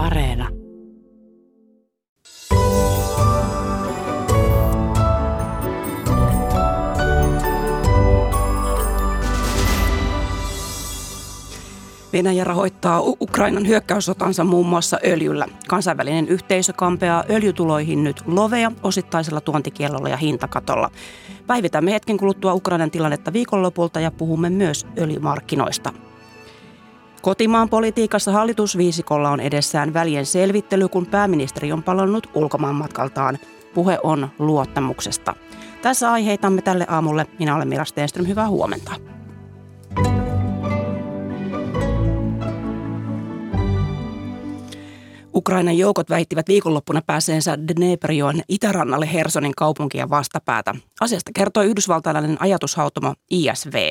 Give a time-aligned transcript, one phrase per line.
[0.00, 0.48] Areena.
[12.12, 15.46] Venäjä rahoittaa Ukrainan hyökkäyssotansa muun muassa öljyllä.
[15.68, 20.90] Kansainvälinen yhteisö kampeaa öljytuloihin nyt lovea osittaisella tuontikielolla ja hintakatolla.
[21.46, 25.92] Päivitämme hetken kuluttua Ukrainan tilannetta viikonlopulta ja puhumme myös öljymarkkinoista.
[27.22, 33.38] Kotimaan politiikassa hallitusviisikolla on edessään välien selvittely, kun pääministeri on palannut ulkomaanmatkaltaan.
[33.74, 35.34] Puhe on luottamuksesta.
[35.82, 37.26] Tässä aiheitamme tälle aamulle.
[37.38, 38.26] Minä olen Mira Stenström.
[38.26, 38.92] Hyvää huomenta.
[45.34, 50.74] Ukrainan joukot väittivät viikonloppuna pääseensä Dneprion itärannalle Hersonin kaupunkia vastapäätä.
[51.00, 53.90] Asiasta kertoi yhdysvaltalainen ajatushautomo ISV.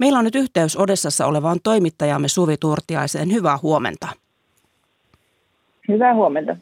[0.00, 3.32] Meillä on nyt yhteys Odessassa olevaan toimittajamme Suvi Turtiaiseen.
[3.32, 4.08] Hyvää huomenta.
[5.88, 6.56] Hyvää huomenta.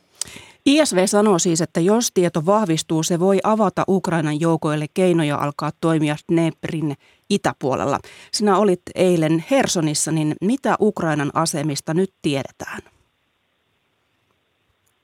[0.67, 6.17] ISV sanoo siis, että jos tieto vahvistuu, se voi avata Ukrainan joukoille keinoja alkaa toimia
[6.33, 6.95] Dneprin
[7.31, 7.99] itäpuolella.
[8.33, 12.79] Sinä olit eilen Hersonissa, niin mitä Ukrainan asemista nyt tiedetään?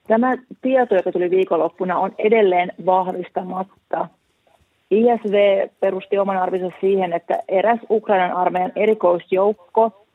[0.09, 4.09] Tämä tieto, joka tuli viikonloppuna, on edelleen vahvistamatta.
[4.95, 10.07] ISV perusti oman arvionsa siihen, että eräs Ukrainan armeijan erikoisjoukko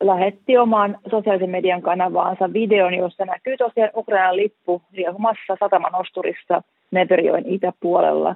[0.00, 8.34] lähetti oman sosiaalisen median kanavaansa videon, jossa näkyy tosiaan Ukrainan lippu riehumassa satamanosturissa Neverjoen itäpuolella.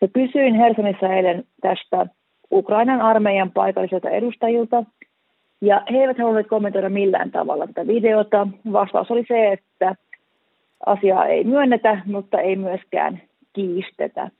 [0.00, 2.06] Ja kysyin Helsingissa eilen tästä
[2.52, 4.84] Ukrainan armeijan paikallisilta edustajilta,
[5.60, 8.46] ja he eivät halunneet kommentoida millään tavalla tätä videota.
[8.72, 9.94] Vastaus oli se, että
[10.86, 13.22] asiaa ei myönnetä, mutta ei myöskään
[13.52, 14.30] kiistetä.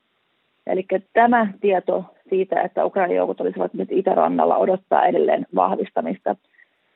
[0.67, 6.35] Eli tämä tieto siitä, että Ukrainan joukot olisivat nyt itärannalla, odottaa edelleen vahvistamista.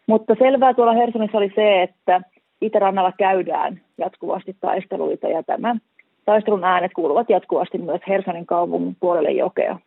[0.08, 2.22] Mutta selvää tuolla Hersonissa oli se, että
[2.62, 5.76] itärannalla käydään jatkuvasti taisteluita ja tämä
[6.26, 9.80] taistelun äänet kuuluvat jatkuvasti myös Hersonin kaupungin puolelle jokea.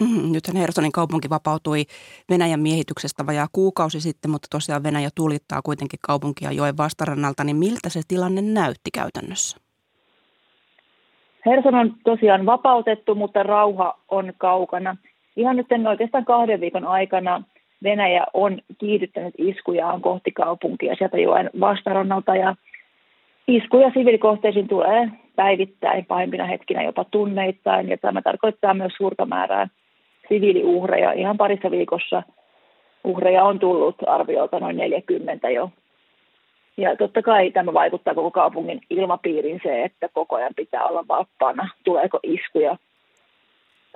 [0.00, 1.84] Mm, nythän Hersonin kaupunki vapautui
[2.30, 7.88] Venäjän miehityksestä vajaa kuukausi sitten, mutta tosiaan Venäjä tulittaa kuitenkin kaupunkia joen vastarannalta, niin miltä
[7.88, 9.69] se tilanne näytti käytännössä?
[11.46, 14.96] Herson on tosiaan vapautettu, mutta rauha on kaukana.
[15.36, 17.42] Ihan nyt oikeastaan kahden viikon aikana
[17.82, 22.54] Venäjä on kiihdyttänyt iskujaan kohti kaupunkia sieltä joen vastarannalta ja
[23.48, 29.68] iskuja siviilikohteisiin tulee päivittäin, pahimpina hetkinä jopa tunneittain ja tämä tarkoittaa myös suurta määrää
[30.28, 31.12] siviiliuhreja.
[31.12, 32.22] Ihan parissa viikossa
[33.04, 35.70] uhreja on tullut arviolta noin 40 jo.
[36.80, 41.68] Ja totta kai tämä vaikuttaa koko kaupungin ilmapiiriin se, että koko ajan pitää olla valppaana,
[41.84, 42.76] tuleeko iskuja.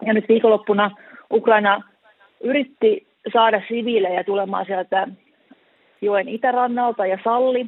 [0.06, 0.90] Ja nyt viikonloppuna
[1.32, 1.82] Ukraina
[2.40, 5.08] yritti saada siviilejä tulemaan sieltä
[6.00, 7.66] joen itärannalta ja salli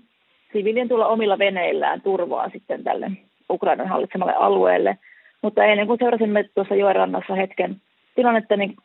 [0.53, 3.10] siviilien tulla omilla veneillään turvaa sitten tälle
[3.50, 4.99] Ukrainan hallitsemalle alueelle.
[5.43, 7.76] Mutta ennen kuin seurasimme tuossa joen rannassa hetken
[8.15, 8.76] tilannetta, niin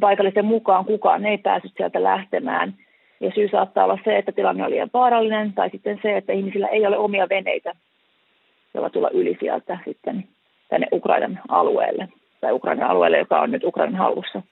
[0.00, 2.74] paikallisten mukaan kukaan ei päässyt sieltä lähtemään.
[3.20, 6.68] Ja syy saattaa olla se, että tilanne oli liian vaarallinen, tai sitten se, että ihmisillä
[6.68, 7.72] ei ole omia veneitä,
[8.74, 10.28] joilla tulla yli sieltä sitten
[10.68, 12.08] tänne Ukrainan alueelle,
[12.40, 14.42] tai Ukrainan alueelle, joka on nyt Ukrainan hallussa.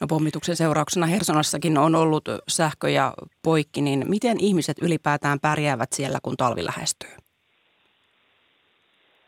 [0.00, 3.12] No pommituksen seurauksena Hersonassakin on ollut sähkö ja
[3.44, 7.10] poikki, niin miten ihmiset ylipäätään pärjäävät siellä, kun talvi lähestyy?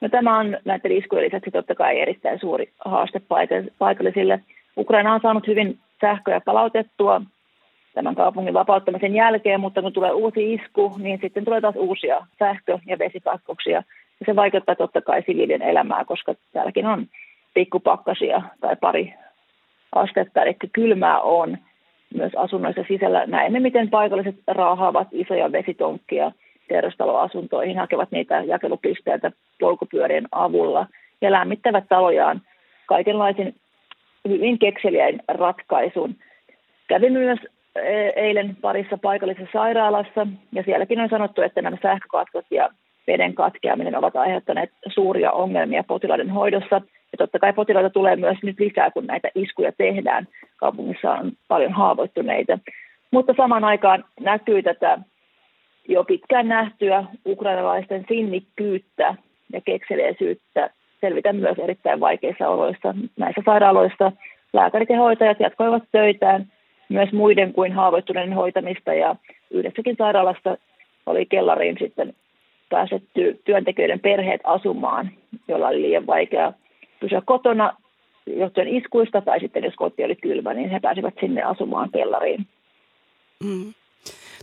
[0.00, 3.20] No, tämä on näiden iskujen lisäksi totta kai erittäin suuri haaste
[3.78, 4.40] paikallisille.
[4.76, 7.22] Ukraina on saanut hyvin sähköä palautettua
[7.94, 12.78] tämän kaupungin vapauttamisen jälkeen, mutta kun tulee uusi isku, niin sitten tulee taas uusia sähkö-
[12.86, 13.82] ja vesikatkoksia.
[14.20, 17.06] Ja se vaikuttaa totta kai siviilien elämää, koska täälläkin on
[17.54, 19.14] pikkupakkasia tai pari
[19.92, 21.58] astetta, eli kylmää on
[22.14, 23.26] myös asunnoissa sisällä.
[23.26, 26.32] Näemme, miten paikalliset raahaavat isoja vesitonkkia
[26.68, 30.86] kerrostaloasuntoihin, hakevat niitä jakelupisteitä polkupyörien avulla
[31.20, 32.42] ja lämmittävät talojaan
[32.86, 33.54] kaikenlaisin
[34.28, 36.16] hyvin kekseliäin ratkaisun.
[36.88, 37.38] Kävin myös
[38.16, 42.68] eilen parissa paikallisessa sairaalassa ja sielläkin on sanottu, että nämä sähkökatkot ja
[43.06, 46.76] veden katkeaminen ovat aiheuttaneet suuria ongelmia potilaiden hoidossa.
[47.12, 50.28] Ja totta kai potilaita tulee myös nyt lisää, kun näitä iskuja tehdään.
[50.56, 52.58] Kaupungissa on paljon haavoittuneita.
[53.10, 54.98] Mutta samaan aikaan näkyy tätä
[55.88, 59.14] jo pitkään nähtyä ukrainalaisten sinnikkyyttä
[59.52, 60.70] ja kekseliäisyyttä
[61.00, 62.94] selvitä myös erittäin vaikeissa oloissa.
[63.18, 64.12] Näissä sairaaloissa
[64.52, 66.51] lääkärit ja hoitajat jatkoivat töitään
[66.92, 69.16] myös muiden kuin haavoittuneiden hoitamista ja
[69.50, 70.56] yhdessäkin sairaalassa
[71.06, 72.14] oli kellariin sitten
[72.70, 75.10] pääsetty työntekijöiden perheet asumaan,
[75.48, 76.52] jolla oli liian vaikea
[77.00, 77.76] pysyä kotona
[78.26, 82.46] johtuen iskuista tai sitten jos koti oli kylmä, niin he pääsivät sinne asumaan kellariin.
[83.44, 83.74] Mm.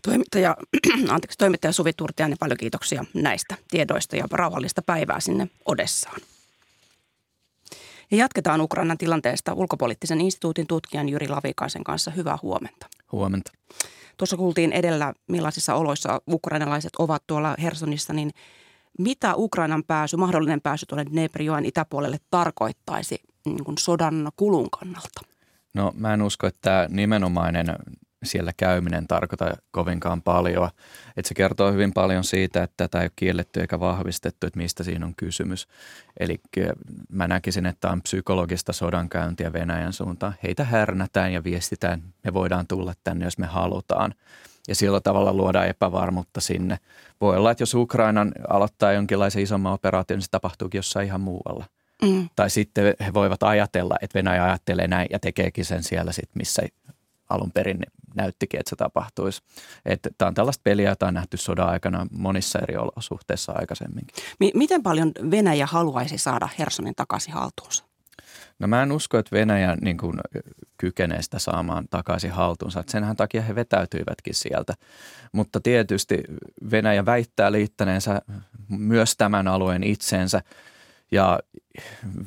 [0.03, 0.55] Toimittaja,
[1.15, 6.21] anteeksi, toimittaja Suvi Turtiainen, paljon kiitoksia näistä tiedoista ja rauhallista päivää sinne Odessaan.
[8.11, 12.11] Ja jatketaan Ukrainan tilanteesta ulkopoliittisen instituutin tutkijan Jyri Lavikaisen kanssa.
[12.11, 12.87] Hyvää huomenta.
[13.11, 13.51] Huomenta.
[14.17, 18.31] Tuossa kuultiin edellä, millaisissa oloissa ukrainalaiset ovat tuolla Hersonissa, niin
[18.99, 25.21] mitä Ukrainan pääsy, mahdollinen pääsy tuonne Dneprijoen itäpuolelle tarkoittaisi niin kuin sodan kulun kannalta?
[25.73, 27.75] No mä en usko, että tämä nimenomainen
[28.23, 30.69] siellä käyminen tarkoita kovinkaan paljon.
[31.17, 34.83] Että se kertoo hyvin paljon siitä, että tätä ei ole kielletty eikä vahvistettu, että mistä
[34.83, 35.67] siinä on kysymys.
[36.19, 36.39] Eli
[37.09, 40.35] mä näkisin, että on psykologista sodankäyntiä Venäjän suuntaan.
[40.43, 44.13] Heitä härnätään ja viestitään, me voidaan tulla tänne, jos me halutaan.
[44.67, 46.77] Ja sillä tavalla luodaan epävarmuutta sinne.
[47.21, 51.65] Voi olla, että jos Ukrainan aloittaa jonkinlaisen isomman operaation, niin se tapahtuukin jossain ihan muualla.
[52.01, 52.29] Mm.
[52.35, 56.61] Tai sitten he voivat ajatella, että Venäjä ajattelee näin ja tekeekin sen siellä sit, missä
[57.29, 57.79] alun perin
[58.15, 59.41] näyttikin, että se tapahtuisi.
[59.85, 64.23] Että tämä on tällaista peliä, jota on nähty sodan aikana monissa eri olosuhteissa aikaisemminkin.
[64.39, 67.83] M- miten paljon Venäjä haluaisi saada Hersonin takaisin haltuunsa?
[68.59, 70.19] No mä en usko, että Venäjä niin kuin
[70.77, 72.79] kykenee sitä saamaan takaisin haltuunsa.
[72.79, 74.73] Että senhän takia he vetäytyivätkin sieltä.
[75.31, 76.23] Mutta tietysti
[76.71, 78.21] Venäjä väittää liittäneensä
[78.69, 80.41] myös tämän alueen itseensä–
[81.11, 81.39] ja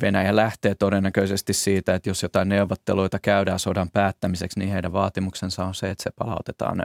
[0.01, 5.75] Venäjä lähtee todennäköisesti siitä, että jos jotain neuvotteluita käydään sodan päättämiseksi, niin heidän vaatimuksensa on
[5.75, 6.83] se, että se palautetaan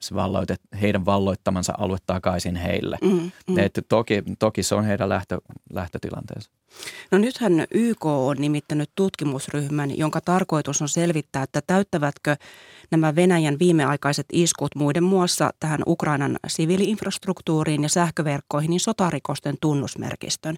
[0.00, 2.98] se valloitet, heidän valloittamansa alue takaisin heille.
[3.02, 3.58] Mm, mm.
[3.58, 5.38] Et toki, toki se on heidän lähtö,
[5.72, 6.50] lähtötilanteensa.
[7.10, 12.36] No nythän YK on nimittänyt tutkimusryhmän, jonka tarkoitus on selvittää, että täyttävätkö
[12.90, 20.56] nämä Venäjän viimeaikaiset iskut muiden muassa tähän Ukrainan siviiliinfrastruktuuriin ja sähköverkkoihin niin sotarikosten tunnusmerkistön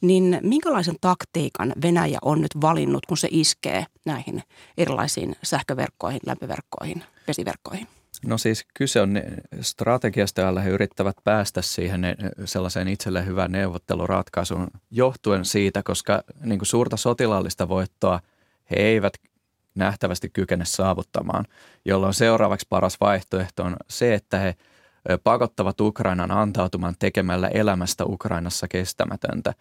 [0.00, 4.42] niin minkälaisen taktiikan Venäjä on nyt valinnut, kun se iskee näihin
[4.78, 7.86] erilaisiin sähköverkkoihin, lämpöverkkoihin, vesiverkkoihin?
[8.26, 9.20] No siis kyse on
[9.60, 12.02] strategiasta, jolla he yrittävät päästä siihen
[12.44, 18.20] sellaiseen itselleen hyvään neuvotteluratkaisuun johtuen siitä, koska niin kuin suurta sotilaallista voittoa
[18.70, 19.12] he eivät
[19.74, 21.44] nähtävästi kykene saavuttamaan,
[21.84, 24.54] jolloin seuraavaksi paras vaihtoehto on se, että he
[25.24, 29.54] pakottavat Ukrainan antautumaan tekemällä elämästä Ukrainassa kestämätöntä.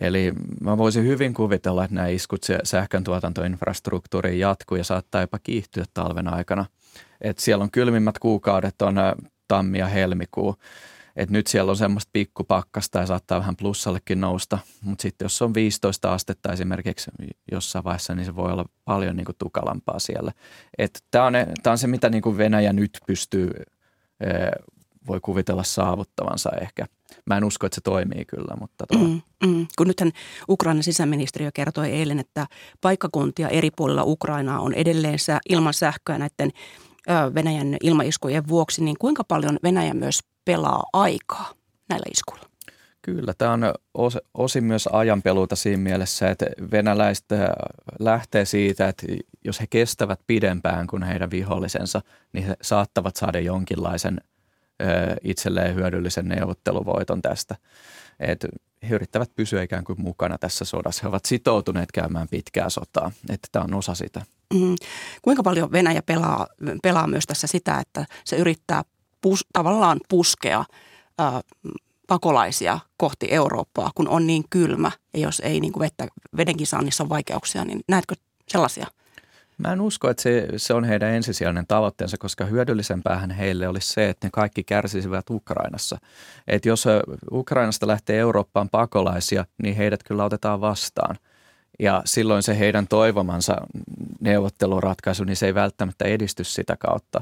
[0.00, 5.84] Eli mä voisin hyvin kuvitella, että nämä iskut sähkön tuotantoinfrastruktuuriin jatkuu ja saattaa jopa kiihtyä
[5.94, 6.66] talven aikana.
[7.20, 8.96] Et siellä on kylmimmät kuukaudet on
[9.48, 10.56] tammi ja helmikuu.
[11.16, 15.54] Et nyt siellä on semmoista pikkupakkasta ja saattaa vähän plussallekin nousta, mutta sitten jos on
[15.54, 17.10] 15 astetta esimerkiksi
[17.52, 20.32] jossain vaiheessa, niin se voi olla paljon niin kuin tukalampaa siellä.
[21.10, 21.34] Tämä on,
[21.66, 23.50] on se, mitä niin kuin Venäjä nyt pystyy
[25.06, 26.86] voi kuvitella saavuttavansa ehkä.
[27.26, 28.86] Mä en usko, että se toimii kyllä, mutta...
[28.86, 28.98] Tuo...
[28.98, 29.66] Mm, mm.
[29.78, 30.12] Kun nythän
[30.48, 32.46] Ukrainan sisäministeriö kertoi eilen, että
[32.80, 35.18] paikkakuntia eri puolilla Ukrainaa on edelleen
[35.48, 36.50] ilman sähköä näiden
[37.34, 41.52] Venäjän ilmaiskujen vuoksi, niin kuinka paljon Venäjä myös pelaa aikaa
[41.88, 42.48] näillä iskuilla?
[43.02, 47.24] Kyllä, tämä on os, osin myös ajanpeluuta siinä mielessä, että venäläiset
[47.98, 49.06] lähtee siitä, että
[49.44, 52.02] jos he kestävät pidempään kuin heidän vihollisensa,
[52.32, 54.20] niin he saattavat saada jonkinlaisen–
[55.24, 57.56] itselleen hyödyllisen neuvotteluvoiton tästä.
[58.20, 58.46] Et
[58.88, 61.02] he yrittävät pysyä ikään kuin mukana tässä sodassa.
[61.02, 64.22] He ovat sitoutuneet käymään pitkää sotaa, että tämä on osa sitä.
[64.54, 64.74] Mm.
[65.22, 66.46] Kuinka paljon Venäjä pelaa,
[66.82, 68.82] pelaa myös tässä sitä, että se yrittää
[69.20, 70.64] pus, tavallaan puskea
[71.18, 71.40] ää,
[72.06, 77.04] pakolaisia kohti Eurooppaa, kun on niin kylmä ja jos ei niin kuin vettä, vedenkin saannissa
[77.04, 78.14] on vaikeuksia, niin näetkö
[78.48, 78.86] sellaisia–
[79.58, 84.08] Mä en usko, että se, se on heidän ensisijainen tavoitteensa, koska hyödyllisempäähän heille olisi se,
[84.08, 85.98] että ne kaikki kärsisivät Ukrainassa.
[86.46, 86.84] Että jos
[87.32, 91.16] Ukrainasta lähtee Eurooppaan pakolaisia, niin heidät kyllä otetaan vastaan.
[91.78, 93.56] Ja silloin se heidän toivomansa
[94.20, 97.20] neuvotteluratkaisu, niin se ei välttämättä edisty sitä kautta.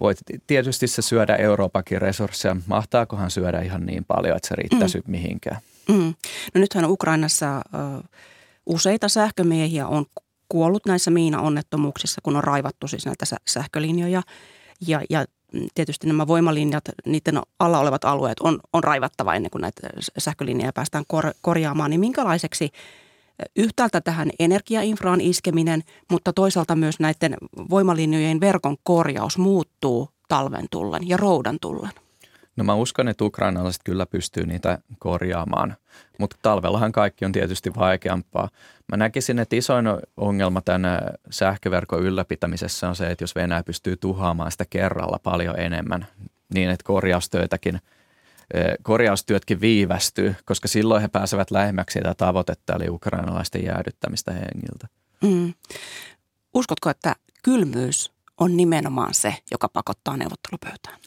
[0.00, 2.56] Voit tietysti se syödä Euroopakin resursseja.
[2.66, 5.10] Mahtaakohan syödä ihan niin paljon, että se riittäisi mm.
[5.10, 5.58] mihinkään?
[5.88, 6.14] Mm.
[6.54, 8.04] No nythän Ukrainassa uh,
[8.66, 10.06] useita sähkömiehiä on
[10.52, 14.22] kuollut näissä miinaonnettomuuksissa, kun on raivattu siis näitä sähkölinjoja.
[14.86, 15.24] Ja, ja
[15.74, 21.04] tietysti nämä voimalinjat, niiden alla olevat alueet on, on raivattava ennen kuin näitä sähkölinjoja päästään
[21.08, 21.90] kor, korjaamaan.
[21.90, 22.70] Niin minkälaiseksi
[23.56, 27.36] yhtäältä tähän energiainfraan iskeminen, mutta toisaalta myös näiden
[27.70, 31.92] voimalinjojen verkon korjaus muuttuu talven tullen ja roudan tullen?
[32.56, 35.76] No mä uskon, että ukrainalaiset kyllä pystyy niitä korjaamaan,
[36.18, 38.48] mutta talvellahan kaikki on tietysti vaikeampaa.
[38.88, 44.52] Mä näkisin, että isoin ongelma tämän sähköverkon ylläpitämisessä on se, että jos Venäjä pystyy tuhoamaan
[44.52, 46.06] sitä kerralla paljon enemmän,
[46.54, 47.80] niin että korjaustöitäkin,
[48.82, 54.88] korjaustyötkin viivästyy, koska silloin he pääsevät lähemmäksi sitä tavoitetta, eli ukrainalaisten jäädyttämistä hengiltä.
[55.22, 55.54] Mm.
[56.54, 60.98] Uskotko, että kylmyys on nimenomaan se, joka pakottaa neuvottelupöytään?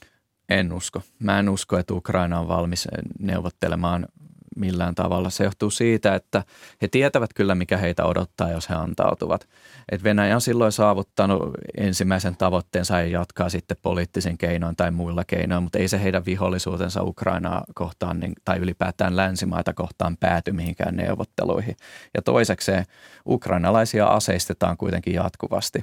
[0.50, 1.02] En usko.
[1.20, 2.88] Mä en usko, että Ukraina on valmis
[3.20, 4.08] neuvottelemaan
[4.56, 5.30] millään tavalla.
[5.30, 6.44] Se johtuu siitä, että
[6.82, 9.48] he tietävät kyllä, mikä heitä odottaa, jos he antautuvat.
[9.92, 15.64] Et Venäjä on silloin saavuttanut ensimmäisen tavoitteensa ja jatkaa sitten poliittisen keinoin tai muilla keinoin,
[15.64, 21.78] mutta ei se heidän vihollisuutensa Ukrainaa kohtaan niin, tai ylipäätään länsimaita kohtaan pääty mihinkään neuvotteluihin.
[22.14, 22.86] Ja toisekseen
[23.28, 25.82] ukrainalaisia aseistetaan kuitenkin jatkuvasti.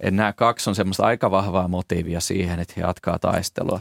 [0.00, 3.80] Et nämä kaksi on semmoista aika vahvaa motiivia siihen, että he jatkaa taistelua.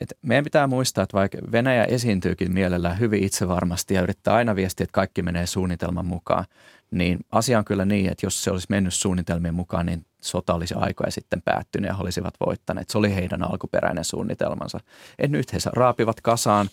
[0.00, 4.84] Et meidän pitää muistaa, että vaikka Venäjä esiintyykin mielellään hyvin itsevarmasti ja yrittää aina viestiä,
[4.84, 6.44] että kaikki menee suunnitelman mukaan,
[6.90, 10.74] niin asia on kyllä niin, että jos se olisi mennyt suunnitelmien mukaan, niin sota olisi
[10.74, 12.90] aikoja sitten päättynyt ja he olisivat voittaneet.
[12.90, 14.80] Se oli heidän alkuperäinen suunnitelmansa.
[15.18, 16.70] Et nyt he raapivat kasaan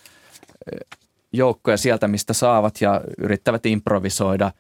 [1.32, 4.52] joukkoja sieltä, mistä saavat ja yrittävät improvisoida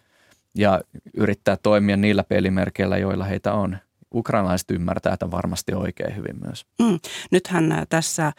[0.57, 0.81] ja
[1.13, 3.77] yrittää toimia niillä pelimerkeillä, joilla heitä on
[4.13, 6.65] ukrainalaiset ymmärtää tämän varmasti oikein hyvin myös.
[6.79, 6.99] Mm.
[7.31, 8.31] Nythän äh, tässä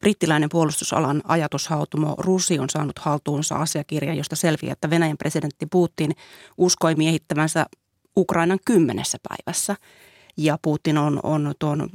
[0.00, 6.12] brittiläinen puolustusalan ajatushautumo Rusi on saanut haltuunsa asiakirjan, josta selviää, että Venäjän presidentti Putin
[6.58, 7.66] uskoi miehittävänsä
[8.16, 9.76] Ukrainan kymmenessä päivässä.
[10.36, 11.90] Ja Putin on, on tuon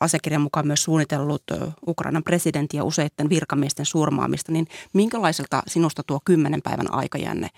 [0.00, 1.42] asiakirjan mukaan myös suunnitellut
[1.86, 7.48] Ukrainan presidentin ja useiden virkamiesten surmaamista, niin minkälaiselta sinusta tuo kymmenen päivän aikajänne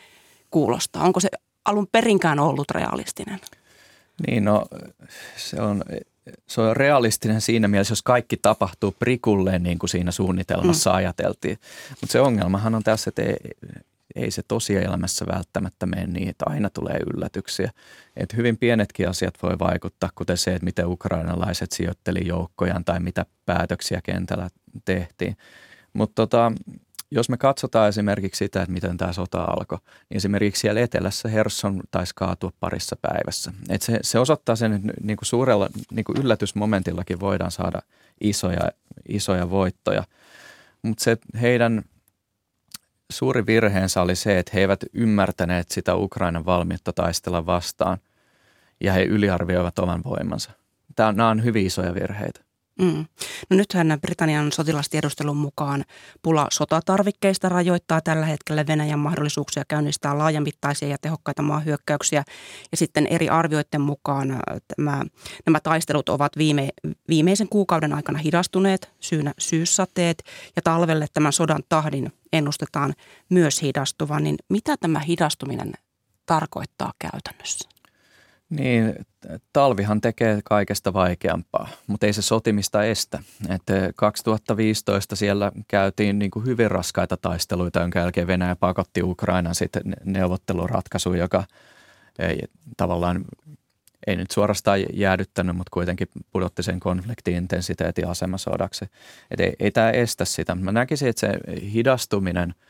[0.51, 1.05] kuulostaa?
[1.05, 1.29] Onko se
[1.65, 3.41] alun perinkään ollut realistinen?
[4.27, 4.67] Niin, no
[5.37, 5.83] se on,
[6.47, 10.97] se on realistinen siinä mielessä, jos kaikki tapahtuu prikulleen niin kuin siinä suunnitelmassa mm.
[10.97, 11.59] ajateltiin.
[11.91, 13.37] Mutta se ongelmahan on tässä, että ei,
[14.15, 17.71] ei se tosielämässä välttämättä mene niin, että aina tulee yllätyksiä.
[18.17, 23.27] Et hyvin pienetkin asiat voi vaikuttaa, kuten se, että miten ukrainalaiset sijoitteli joukkojaan tai mitä
[23.47, 24.51] päätöksiä kentällä
[24.85, 25.37] tehtiin.
[25.93, 26.53] Mutta tota,
[27.11, 29.79] jos me katsotaan esimerkiksi sitä, että miten tämä sota alkoi,
[30.11, 33.53] niin esimerkiksi siellä etelässä Herson taisi kaatua parissa päivässä.
[33.69, 37.83] Et se, se osoittaa sen, että niin kuin suurella niin kuin yllätysmomentillakin voidaan saada
[38.21, 38.71] isoja,
[39.09, 40.05] isoja voittoja.
[40.83, 41.83] Mutta se heidän
[43.11, 47.99] suuri virheensä oli se, että he eivät ymmärtäneet sitä Ukrainan valmiutta taistella vastaan
[48.81, 50.51] ja he yliarvioivat oman voimansa.
[50.97, 52.41] Tämä, nämä on hyvin isoja virheitä.
[52.81, 53.07] Mm.
[53.51, 55.85] No nythän Britannian sotilastiedustelun mukaan
[56.23, 62.25] pula sotatarvikkeista rajoittaa tällä hetkellä Venäjän mahdollisuuksia käynnistää laajamittaisia ja tehokkaita maahyökkäyksiä.
[62.71, 64.39] Ja sitten eri arvioiden mukaan äh,
[64.77, 65.03] tämä,
[65.47, 66.69] nämä taistelut ovat viime,
[67.09, 70.23] viimeisen kuukauden aikana hidastuneet, syynä syyssateet
[70.57, 72.95] ja talvelle tämän sodan tahdin ennustetaan
[73.29, 74.25] myös hidastuvan.
[74.25, 75.73] Niin mitä tämä hidastuminen
[76.27, 77.80] tarkoittaa käytännössä?
[78.51, 78.95] Niin,
[79.53, 83.23] talvihan tekee kaikesta vaikeampaa, mutta ei se sotimista estä.
[83.49, 89.83] Että 2015 siellä käytiin niin kuin hyvin raskaita taisteluita, jonka jälkeen Venäjä pakotti Ukrainan sitten
[90.05, 91.45] neuvotteluratkaisuun, joka
[92.19, 92.41] ei
[92.77, 93.25] tavallaan
[94.07, 98.85] ei nyt suorastaan jäädyttänyt, mutta kuitenkin pudotti sen konfliktin intensiteetin asemasodaksi.
[99.31, 100.55] Että ei, ei tämä estä sitä.
[100.55, 102.55] Mä näkisin, että se hidastuminen–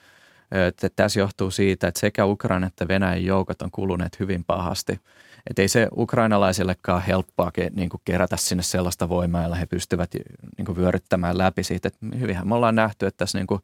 [0.68, 5.00] että tässä johtuu siitä, että sekä Ukraina että Venäjän joukot on kuluneet hyvin pahasti–
[5.50, 10.10] että ei se ukrainalaisillekaan helppoa niin kuin kerätä sinne sellaista voimaa, jolla he pystyvät
[10.58, 11.88] niin kuin vyöryttämään läpi siitä.
[11.88, 13.60] Että hyvinhän me ollaan nähty, että tässä niin kuin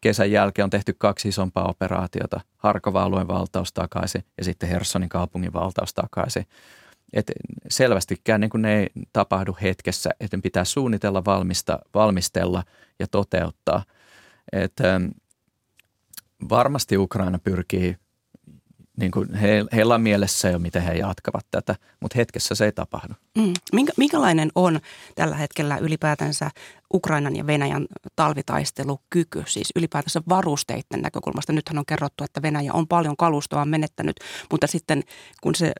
[0.00, 2.40] kesän jälkeen on tehty kaksi isompaa operaatiota.
[2.56, 6.46] Harkova-alueen valtaus takaisin ja sitten Hersonin kaupungin valtaus takaisin.
[7.12, 7.32] Et
[7.68, 12.62] selvästikään niin kuin ne ei tapahdu hetkessä, että pitää suunnitella, valmista, valmistella
[12.98, 13.84] ja toteuttaa.
[14.52, 15.04] Et, ähm,
[16.48, 17.96] varmasti Ukraina pyrkii
[18.96, 22.72] niin kuin he, heillä on mielessä jo, miten he jatkavat tätä, mutta hetkessä se ei
[22.72, 23.14] tapahdu.
[23.38, 23.52] Mm.
[23.72, 24.80] Minkä, minkälainen on
[25.14, 26.50] tällä hetkellä ylipäätänsä
[26.94, 31.52] Ukrainan ja Venäjän talvitaistelukyky, siis ylipäätänsä varusteiden näkökulmasta?
[31.52, 34.16] Nythän on kerrottu, että Venäjä on paljon kalustoa menettänyt,
[34.50, 35.02] mutta sitten
[35.40, 35.72] kun se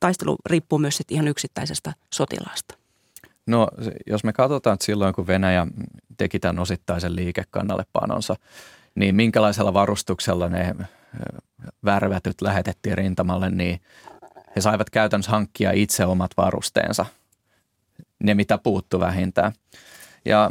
[0.00, 2.74] taistelu riippuu myös sitten ihan yksittäisestä sotilaasta.
[3.46, 3.68] No
[4.06, 5.66] jos me katsotaan, että silloin kun Venäjä
[6.16, 8.36] teki tämän osittaisen liikekannallepanonsa,
[8.94, 10.74] niin minkälaisella varustuksella ne
[11.84, 13.80] värvätyt lähetettiin rintamalle, niin
[14.56, 17.06] he saivat käytännössä hankkia itse omat varusteensa,
[18.22, 19.52] ne mitä puuttu vähintään.
[20.24, 20.50] Ja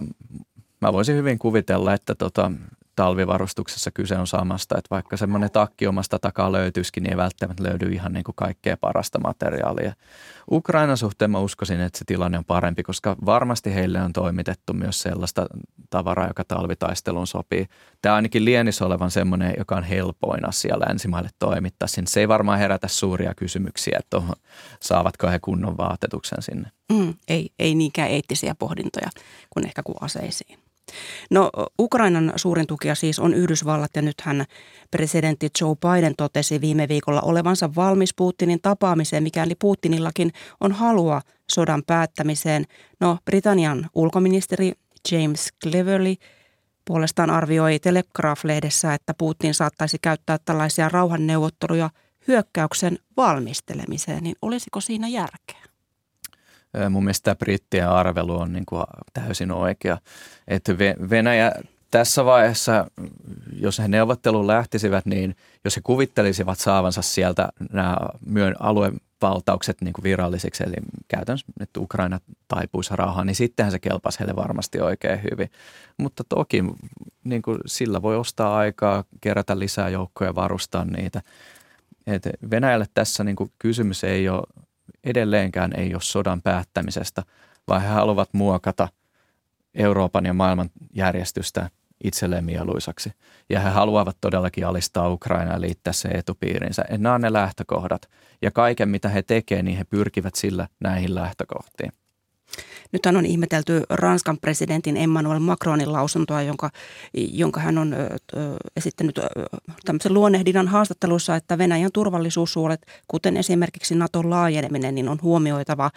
[0.81, 2.51] mä voisin hyvin kuvitella, että tota,
[2.95, 7.85] talvivarustuksessa kyse on samasta, että vaikka semmoinen takki omasta takaa löytyisikin, niin ei välttämättä löydy
[7.85, 9.93] ihan niin kuin kaikkea parasta materiaalia.
[10.51, 15.01] Ukrainan suhteen mä uskoisin, että se tilanne on parempi, koska varmasti heille on toimitettu myös
[15.01, 15.45] sellaista
[15.89, 17.67] tavaraa, joka talvitaisteluun sopii.
[18.01, 21.87] Tämä ainakin lienis olevan semmoinen, joka on helpoin asia länsimaille toimittaa.
[21.87, 24.21] Sinne se ei varmaan herätä suuria kysymyksiä, että
[24.79, 26.71] saavatko he kunnon vaatetuksen sinne.
[26.91, 29.09] Mm, ei, ei niinkään eettisiä pohdintoja
[29.49, 30.62] kuin ehkä kuin aseisiin.
[31.31, 31.49] No
[31.79, 34.45] Ukrainan suurin tukija siis on Yhdysvallat ja nythän
[34.91, 41.21] presidentti Joe Biden totesi viime viikolla olevansa valmis Putinin tapaamiseen, mikäli Putinillakin on halua
[41.51, 42.65] sodan päättämiseen.
[42.99, 44.71] No Britannian ulkoministeri
[45.11, 46.15] James Cleverly
[46.85, 51.89] puolestaan arvioi Telegraph-lehdessä, että Putin saattaisi käyttää tällaisia rauhanneuvotteluja
[52.27, 55.72] hyökkäyksen valmistelemiseen, niin olisiko siinä järkeä?
[56.89, 59.97] Mun mielestä tämä brittien arvelu on niin kuin täysin oikea.
[60.47, 60.77] Että
[61.09, 61.51] Venäjä
[61.91, 62.87] tässä vaiheessa,
[63.59, 70.03] jos he neuvotteluun lähtisivät, niin jos he kuvittelisivat saavansa sieltä nämä myön aluevaltaukset niin kuin
[70.03, 70.75] virallisiksi, eli
[71.07, 75.51] käytännössä, että Ukraina taipuisi rauhaan, niin sittenhän se kelpasi heille varmasti oikein hyvin.
[75.97, 76.63] Mutta toki
[77.23, 81.21] niin kuin sillä voi ostaa aikaa, kerätä lisää joukkoja ja varustaa niitä.
[82.07, 84.43] Et Venäjälle tässä niin kuin kysymys ei ole,
[85.03, 87.23] edelleenkään ei ole sodan päättämisestä,
[87.67, 88.87] vaan he haluavat muokata
[89.75, 91.69] Euroopan ja maailman järjestystä–
[92.03, 93.11] itselleen mieluisaksi.
[93.49, 96.85] Ja he haluavat todellakin alistaa Ukrainaa ja liittää se etupiirinsä.
[96.89, 98.09] Et nämä on ne lähtökohdat.
[98.41, 101.91] Ja kaiken, mitä he tekevät, niin he pyrkivät sillä näihin lähtökohtiin.
[102.93, 106.69] Nythän on ihmetelty Ranskan presidentin Emmanuel Macronin lausuntoa, jonka,
[107.13, 107.95] jonka hän on
[108.77, 109.19] esittänyt
[109.85, 115.91] tämmöisen luonnehdinnan haastattelussa, että Venäjän turvallisuussuolet, kuten esimerkiksi Naton laajeneminen, niin on huomioitava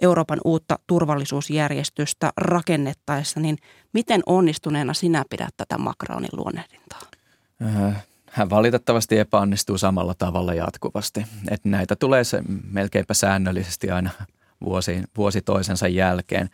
[0.00, 3.58] Euroopan uutta turvallisuusjärjestystä rakennettaessa, niin
[3.92, 7.00] miten onnistuneena sinä pidät tätä Macronin luonnehdintaa?
[7.62, 11.26] Äh, hän valitettavasti epäonnistuu samalla tavalla jatkuvasti.
[11.50, 14.10] Että näitä tulee se melkeinpä säännöllisesti aina
[14.64, 16.50] vuosi, vuosi toisensa jälkeen.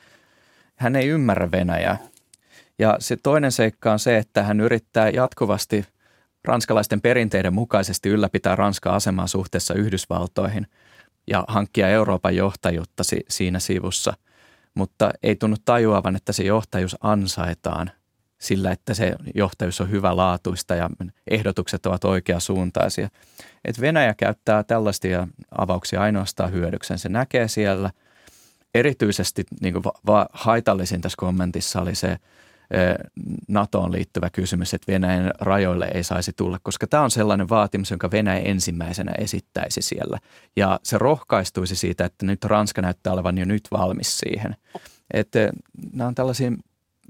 [0.77, 1.99] Hän ei ymmärrä Venäjää.
[2.79, 5.87] Ja se toinen seikka on se, että hän yrittää jatkuvasti
[6.45, 10.67] ranskalaisten perinteiden mukaisesti ylläpitää Ranskan asemaa suhteessa Yhdysvaltoihin–
[11.27, 14.15] ja hankkia Euroopan johtajuutta si- siinä sivussa,
[14.75, 17.91] mutta ei tunnu tajuavan, että se johtajuus ansaitaan
[18.43, 20.91] sillä, että se johtajuus on hyvälaatuista ja
[21.31, 23.09] ehdotukset ovat oikeasuuntaisia.
[23.65, 26.99] Et Venäjä käyttää tällaisia avauksia ainoastaan hyödyksen.
[26.99, 27.91] Se näkee siellä.
[28.75, 32.17] Erityisesti niin va- va- haitallisin tässä kommentissa oli se–
[33.49, 38.11] NATOon liittyvä kysymys, että Venäjän rajoille ei saisi tulla, koska tämä on sellainen vaatimus, jonka
[38.11, 40.19] Venäjä ensimmäisenä esittäisi siellä.
[40.57, 44.57] Ja se rohkaistuisi siitä, että nyt Ranska näyttää olevan jo nyt valmis siihen.
[45.15, 45.53] Että
[45.93, 46.53] nämä on tällaisia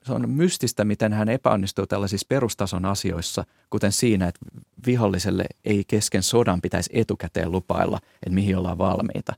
[0.05, 4.41] se on mystistä, miten hän epäonnistuu tällaisissa perustason asioissa, kuten siinä, että
[4.87, 9.35] viholliselle ei kesken sodan pitäisi etukäteen lupailla, että mihin ollaan valmiita.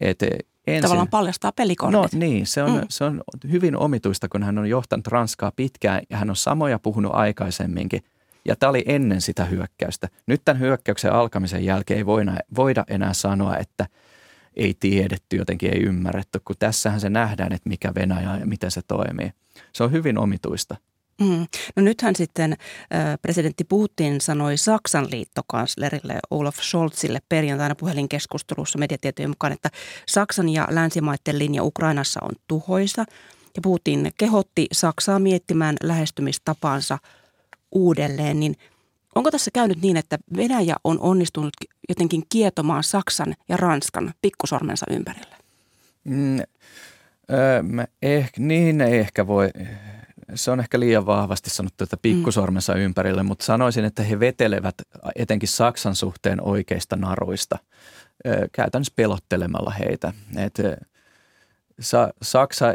[0.00, 0.22] Et
[0.66, 2.12] ensin, Tavallaan paljastaa pelikortit.
[2.12, 2.86] No niin, se on, mm.
[2.88, 3.20] se on
[3.50, 8.02] hyvin omituista, kun hän on johtanut Ranskaa pitkään ja hän on samoja puhunut aikaisemminkin.
[8.44, 10.08] Ja tämä oli ennen sitä hyökkäystä.
[10.26, 13.86] Nyt tämän hyökkäyksen alkamisen jälkeen ei voida, voida enää sanoa, että
[14.56, 18.80] ei tiedetty, jotenkin ei ymmärretty, kun tässähän se nähdään, että mikä Venäjä ja miten se
[18.88, 19.32] toimii.
[19.72, 20.76] Se on hyvin omituista.
[21.20, 21.46] Mm.
[21.76, 22.56] No nythän sitten
[23.22, 29.70] presidentti Putin sanoi Saksan liittokanslerille Olaf Scholzille perjantaina puhelinkeskustelussa mediatietojen mukaan, että
[30.06, 33.04] Saksan ja länsimaiden linja Ukrainassa on tuhoisa.
[33.56, 36.98] Ja Putin kehotti Saksaa miettimään lähestymistapaansa
[37.72, 38.56] uudelleen, niin
[39.14, 41.52] onko tässä käynyt niin, että Venäjä on onnistunut
[41.88, 45.36] jotenkin kietomaan Saksan ja Ranskan pikkusormensa ympärille?
[46.04, 46.38] Mm,
[47.32, 47.62] öö,
[48.02, 49.50] ehkä, niin ei ehkä voi
[50.34, 52.80] se on ehkä liian vahvasti sanottu, että pikkusormensa mm.
[52.80, 54.74] ympärille, mutta sanoisin, että he vetelevät
[55.16, 57.58] etenkin Saksan suhteen oikeista naruista,
[58.52, 60.12] käytännössä pelottelemalla heitä.
[60.36, 60.58] Et,
[62.22, 62.74] Saksa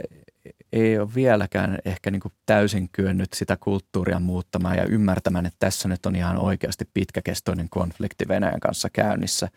[0.74, 6.06] ei ole vieläkään ehkä niin täysin kyennyt sitä kulttuuria muuttamaan ja ymmärtämään, että tässä nyt
[6.06, 9.50] on ihan oikeasti pitkäkestoinen konflikti Venäjän kanssa käynnissä.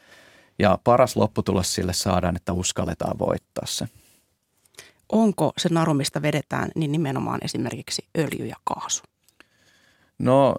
[0.58, 3.88] Ja paras lopputulos sille saadaan, että uskalletaan voittaa se
[5.12, 9.02] onko se naru, mistä vedetään, niin nimenomaan esimerkiksi öljy ja kaasu?
[10.18, 10.54] No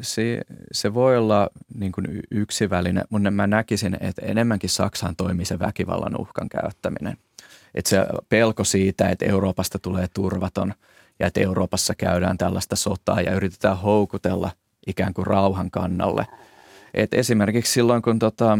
[0.00, 0.40] se,
[0.72, 5.58] se voi olla niin kuin yksi väline, mutta mä näkisin, että enemmänkin Saksaan toimii se
[5.58, 7.16] väkivallan uhkan käyttäminen.
[7.74, 10.74] Että se pelko siitä, että Euroopasta tulee turvaton
[11.18, 14.50] ja että Euroopassa käydään tällaista sotaa ja yritetään houkutella
[14.86, 16.26] ikään kuin rauhan kannalle.
[16.94, 18.58] Et esimerkiksi silloin, kun tota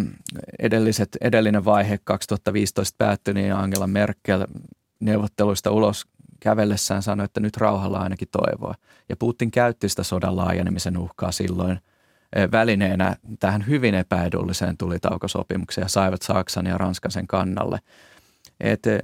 [0.59, 4.47] edelliset, edellinen vaihe 2015 päättyi, niin Angela Merkel
[5.03, 6.07] neuvotteluista ulos
[6.41, 8.75] kävellessään sanoi, että nyt rauhalla ainakin toivoa.
[9.09, 11.81] Ja Putin käytti sitä sodan laajenemisen uhkaa silloin
[12.37, 17.79] eh, välineenä tähän hyvin epäedulliseen tulitaukosopimukseen ja saivat Saksan ja Ranskan sen kannalle.
[18.61, 19.01] Et eh,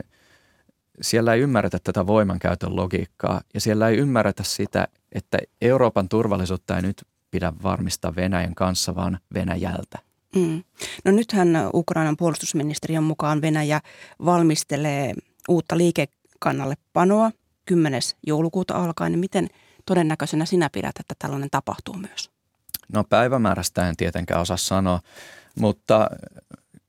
[1.00, 6.82] siellä ei ymmärretä tätä voimankäytön logiikkaa ja siellä ei ymmärretä sitä, että Euroopan turvallisuutta ei
[6.82, 9.98] nyt pidä varmistaa Venäjän kanssa, vaan Venäjältä.
[10.36, 10.62] Mm.
[11.04, 13.80] No nythän Ukrainan puolustusministeriön mukaan Venäjä
[14.24, 15.14] valmistelee
[15.48, 17.30] uutta liikekannalle panoa
[17.64, 18.00] 10.
[18.26, 19.12] joulukuuta alkaen.
[19.12, 19.48] Niin miten
[19.86, 22.30] todennäköisenä sinä pidät, että tällainen tapahtuu myös?
[22.92, 25.00] No päivämäärästä en tietenkään osaa sanoa,
[25.60, 26.10] mutta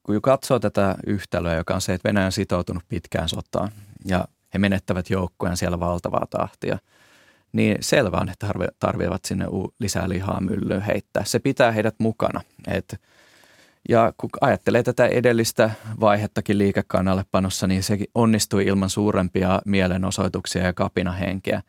[0.04, 3.72] kun katsoo tätä yhtälöä, joka on se, että Venäjä on sitoutunut pitkään sotaan
[4.06, 6.78] ja he menettävät joukkojen siellä valtavaa tahtia,
[7.52, 8.48] niin selvä on, että
[8.80, 9.46] tarvitsevat sinne
[9.80, 11.26] lisää lihaa myllyyn heittää.
[11.26, 12.42] Se pitää heidät mukana.
[12.68, 13.02] Et,
[13.90, 21.62] ja kun ajattelee tätä edellistä vaihettakin liikekannallepanossa, niin se onnistui ilman suurempia mielenosoituksia ja kapinahenkeä.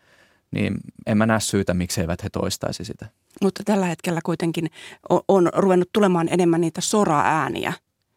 [0.51, 0.75] Niin
[1.07, 3.07] en mä näe syytä, miksi eivät he toistaisi sitä.
[3.43, 4.71] Mutta tällä hetkellä kuitenkin
[5.09, 7.73] on, on ruvennut tulemaan enemmän niitä sora-ääniä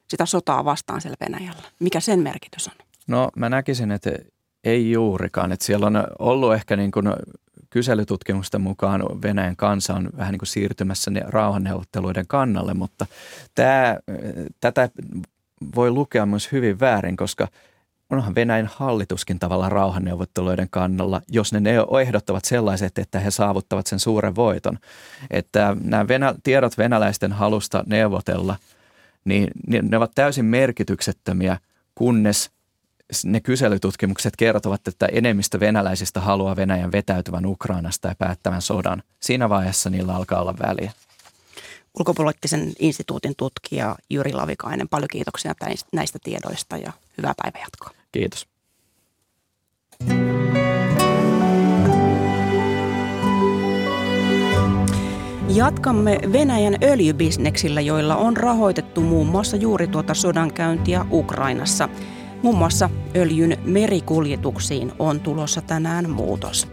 [0.10, 1.63] sitä sotaa vastaan siellä Venäjällä.
[1.79, 2.73] Mikä sen merkitys on?
[3.08, 4.12] No mä näkisin, että
[4.63, 5.51] ei juurikaan.
[5.51, 7.06] Että siellä on ollut ehkä niin kuin
[7.73, 13.05] kyselytutkimusten mukaan Venäjän kansa on vähän niin kuin siirtymässä rauhanneuvotteluiden kannalle, mutta
[13.55, 13.97] tämä,
[14.59, 14.89] tätä
[15.75, 17.47] voi lukea myös hyvin väärin, koska
[18.09, 23.99] onhan Venäjän hallituskin tavallaan rauhanneuvotteluiden kannalla, jos ne ehdot ovat sellaiset, että he saavuttavat sen
[23.99, 24.79] suuren voiton.
[25.31, 28.55] Että nämä venä, tiedot venäläisten halusta neuvotella,
[29.25, 29.47] niin
[29.81, 31.57] ne ovat täysin merkityksettömiä,
[31.95, 32.52] kunnes
[33.26, 39.04] ne kyselytutkimukset kertovat, että enemmistö venäläisistä haluaa Venäjän vetäytyvän Ukrainasta ja päättävän sodan.
[39.19, 40.91] Siinä vaiheessa niillä alkaa olla väliä.
[41.99, 45.54] Ulkopoliittisen instituutin tutkija Jyri Lavikainen, paljon kiitoksia
[45.93, 47.89] näistä tiedoista ja hyvää päivänjatkoa.
[48.12, 48.47] Kiitos.
[55.56, 61.89] Jatkamme Venäjän öljybisneksillä, joilla on rahoitettu muun muassa juuri tuota sodankäyntiä Ukrainassa.
[62.43, 66.67] Muun muassa öljyn merikuljetuksiin on tulossa tänään muutos.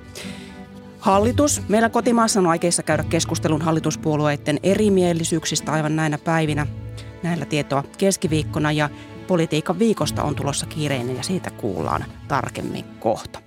[0.99, 1.63] Hallitus.
[1.69, 6.67] Meillä kotimaassa on aikeissa käydä keskustelun hallituspuolueiden erimielisyyksistä aivan näinä päivinä.
[7.23, 8.89] Näillä tietoa keskiviikkona ja
[9.27, 13.43] politiikan viikosta on tulossa kiireinen ja siitä kuullaan tarkemmin kohta.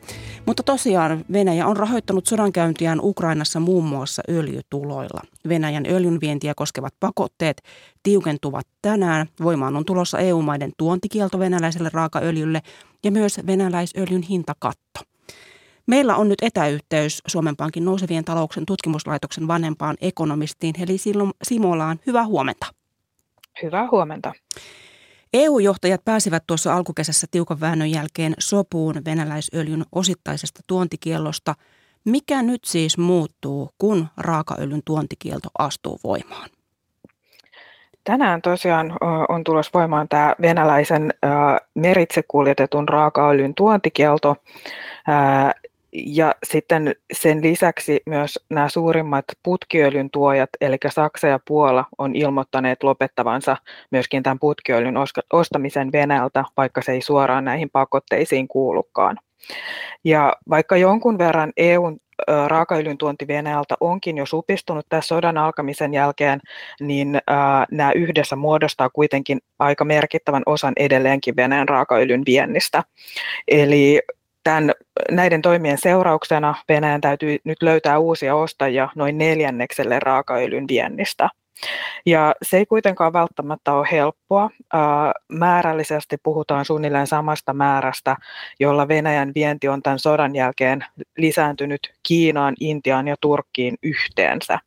[0.45, 5.21] Mutta tosiaan Venäjä on rahoittanut sodankäyntiään Ukrainassa muun muassa öljytuloilla.
[5.49, 7.61] Venäjän öljynvientiä koskevat pakotteet
[8.03, 9.27] tiukentuvat tänään.
[9.43, 12.61] Voimaan on tulossa EU-maiden tuontikielto venäläiselle raakaöljylle
[13.03, 14.99] ja myös venäläisöljyn hintakatto.
[15.87, 20.97] Meillä on nyt etäyhteys Suomen Pankin nousevien talouksen tutkimuslaitoksen vanhempaan ekonomistiin Heli
[21.43, 21.99] Simolaan.
[22.07, 22.65] Hyvää huomenta.
[23.63, 24.33] Hyvää huomenta.
[25.33, 31.55] EU-johtajat pääsivät tuossa alkukesässä tiukan väännön jälkeen sopuun venäläisöljyn osittaisesta tuontikiellosta.
[32.05, 36.49] Mikä nyt siis muuttuu, kun raakaöljyn tuontikielto astuu voimaan?
[38.03, 38.93] Tänään tosiaan
[39.29, 41.13] on tulossa voimaan tämä venäläisen
[41.75, 44.35] meritse kuljetetun raakaöljyn tuontikielto.
[45.95, 52.83] Ja sitten sen lisäksi myös nämä suurimmat putkiöljyn tuojat, eli Saksa ja Puola, on ilmoittaneet
[52.83, 53.57] lopettavansa
[53.91, 54.95] myöskin tämän putkiöljyn
[55.33, 59.17] ostamisen Venäjältä, vaikka se ei suoraan näihin pakotteisiin kuulukaan.
[60.03, 61.97] Ja vaikka jonkun verran EUn
[62.47, 66.39] raakaöljyn tuonti Venäjältä onkin jo supistunut tässä sodan alkamisen jälkeen,
[66.79, 67.21] niin
[67.71, 72.83] nämä yhdessä muodostaa kuitenkin aika merkittävän osan edelleenkin Venäjän raakaöljyn viennistä.
[73.47, 74.01] Eli
[74.43, 74.71] Tämän,
[75.11, 81.29] näiden toimien seurauksena Venäjän täytyy nyt löytää uusia ostajia noin neljännekselle raakaöljyn viennistä.
[82.05, 84.49] Ja se ei kuitenkaan välttämättä ole helppoa.
[85.31, 88.15] Määrällisesti puhutaan suunnilleen samasta määrästä,
[88.59, 90.85] jolla Venäjän vienti on tämän sodan jälkeen
[91.17, 94.59] lisääntynyt Kiinaan, Intiaan ja Turkkiin yhteensä.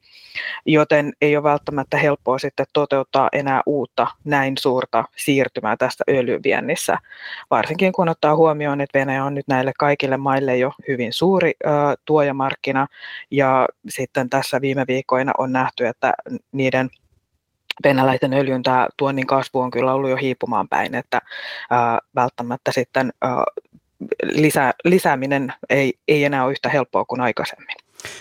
[0.66, 6.98] Joten ei ole välttämättä helppoa sitten toteuttaa enää uutta näin suurta siirtymää tästä öljyviennissä,
[7.50, 11.52] varsinkin kun ottaa huomioon, että Venäjä on nyt näille kaikille maille jo hyvin suuri
[12.04, 12.86] tuojamarkkina,
[13.30, 16.12] ja sitten tässä viime viikoina on nähty, että
[16.52, 16.85] niiden
[17.84, 21.20] venäläisen öljyn tämä tuonnin kasvu on kyllä ollut jo hiipumaan päin, että
[21.70, 23.44] ää, välttämättä sitten ää,
[24.22, 27.76] lisä, lisääminen ei, ei enää ole yhtä helppoa kuin aikaisemmin.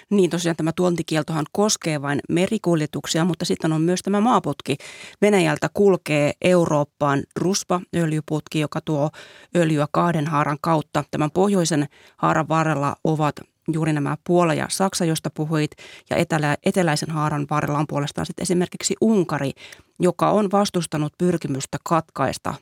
[0.10, 4.78] Niin tosiaan tämä tuontikieltohan koskee vain merikuljetuksia, mutta sitten on myös tämä maaputki.
[5.22, 9.10] Venäjältä kulkee Eurooppaan ruspa-öljyputki, joka tuo
[9.56, 11.04] öljyä kahden haaran kautta.
[11.12, 11.86] Tämän pohjoisen
[12.18, 13.36] haaran varrella ovat
[13.73, 15.71] juuri nämä Puola ja Saksa, josta puhuit,
[16.10, 19.51] ja etelä, eteläisen haaran varrella on puolestaan sitten esimerkiksi Unkari,
[19.99, 22.54] joka on vastustanut pyrkimystä katkaista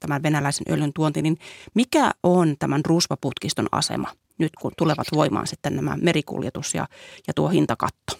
[0.00, 1.38] tämän venäläisen öljyn tuonti, niin
[1.74, 6.86] mikä on tämän ruspaputkiston asema nyt, kun tulevat voimaan sitten nämä merikuljetus ja,
[7.26, 8.18] ja tuo hintakatto?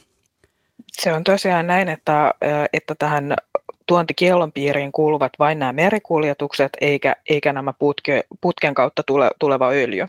[0.92, 2.34] Se on tosiaan näin, että,
[2.72, 3.36] että tähän
[3.88, 10.06] tuontikiellon piiriin kuuluvat vain nämä merikuljetukset eikä, eikä nämä putke, putken kautta tule, tuleva öljy.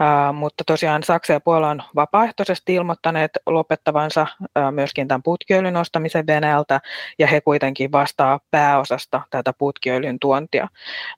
[0.00, 6.26] Ää, mutta tosiaan Saksa ja Puola on vapaaehtoisesti ilmoittaneet lopettavansa ää, myöskin tämän putkiöljyn ostamisen
[6.26, 6.80] Venäjältä
[7.18, 10.68] ja he kuitenkin vastaa pääosasta tätä putkiöljyn tuontia.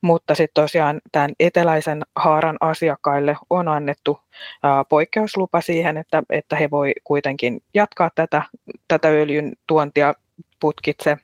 [0.02, 4.20] Mutta sitten tosiaan tämän eteläisen haaran asiakkaille on annettu
[4.62, 8.42] ää, poikkeuslupa siihen, että, että he voi kuitenkin jatkaa tätä,
[8.88, 10.14] tätä öljyn tuontia
[10.60, 11.16] putkitse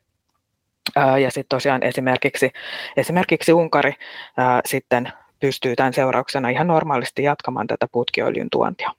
[1.22, 2.50] ja sitten tosiaan esimerkiksi,
[2.96, 3.92] esimerkiksi Unkari
[4.36, 8.90] ää, sitten pystyy tämän seurauksena ihan normaalisti jatkamaan tätä putkiöljyn tuontia.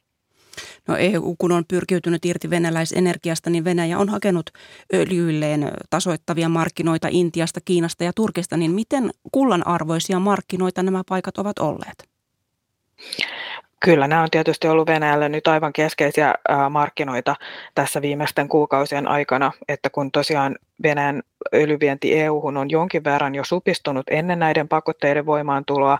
[0.87, 4.49] No EU, kun on pyrkiytynyt irti venäläisenergiasta, niin Venäjä on hakenut
[4.93, 12.09] öljyilleen tasoittavia markkinoita Intiasta, Kiinasta ja Turkista, niin miten kullanarvoisia markkinoita nämä paikat ovat olleet?
[13.79, 16.33] Kyllä, nämä on tietysti ollut Venäjälle nyt aivan keskeisiä
[16.69, 17.35] markkinoita
[17.75, 21.21] tässä viimeisten kuukausien aikana, että kun tosiaan Venäjän
[21.53, 25.99] öljyvienti EU-hun on jonkin verran jo supistunut ennen näiden pakotteiden voimaantuloa,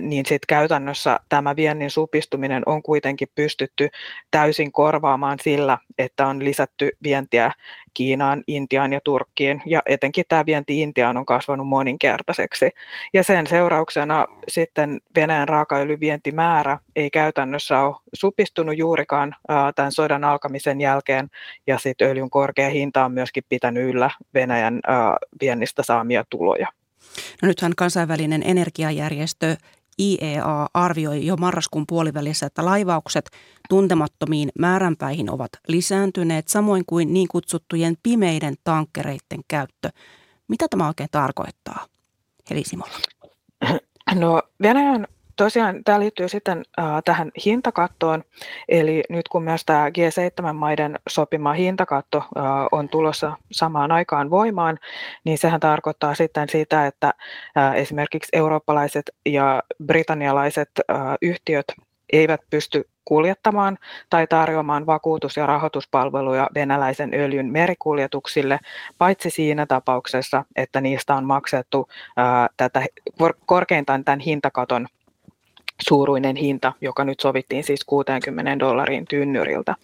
[0.00, 3.88] niin sitten käytännössä tämä viennin supistuminen on kuitenkin pystytty
[4.30, 7.52] täysin korvaamaan sillä, että on lisätty vientiä
[7.94, 12.70] Kiinaan, Intiaan ja Turkkiin, ja etenkin tämä vienti Intiaan on kasvanut moninkertaiseksi.
[13.14, 19.34] Ja sen seurauksena sitten Venäjän raakaöljyvientimäärä ei käytännössä ole supistunut juurikaan
[19.74, 21.28] tämän sodan alkamisen jälkeen,
[21.66, 24.80] ja sitten öljyn korkea hinta on myöskin pitänyt yllä Venäjän
[25.40, 26.66] viennistä saamia tuloja.
[27.42, 29.56] No nythän kansainvälinen energiajärjestö
[29.98, 33.30] IEA arvioi jo marraskuun puolivälissä, että laivaukset
[33.68, 39.88] tuntemattomiin määränpäihin ovat lisääntyneet, samoin kuin niin kutsuttujen pimeiden tankkereiden käyttö.
[40.48, 41.86] Mitä tämä oikein tarkoittaa,
[42.50, 42.92] Heli Simola?
[44.14, 48.24] No Venäjän Tosiaan tämä liittyy sitten äh, tähän hintakattoon,
[48.68, 54.78] eli nyt kun myös tämä G7-maiden sopima hintakatto äh, on tulossa samaan aikaan voimaan,
[55.24, 57.12] niin sehän tarkoittaa sitten sitä, että
[57.58, 61.66] äh, esimerkiksi eurooppalaiset ja britannialaiset äh, yhtiöt
[62.12, 63.78] eivät pysty kuljettamaan
[64.10, 68.58] tai tarjoamaan vakuutus- ja rahoituspalveluja venäläisen öljyn merikuljetuksille,
[68.98, 72.84] paitsi siinä tapauksessa, että niistä on maksettu ää, tätä
[73.46, 74.88] korkeintaan tämän hintakaton
[75.82, 79.74] suuruinen hinta, joka nyt sovittiin siis 60 dollariin tynnyriltä.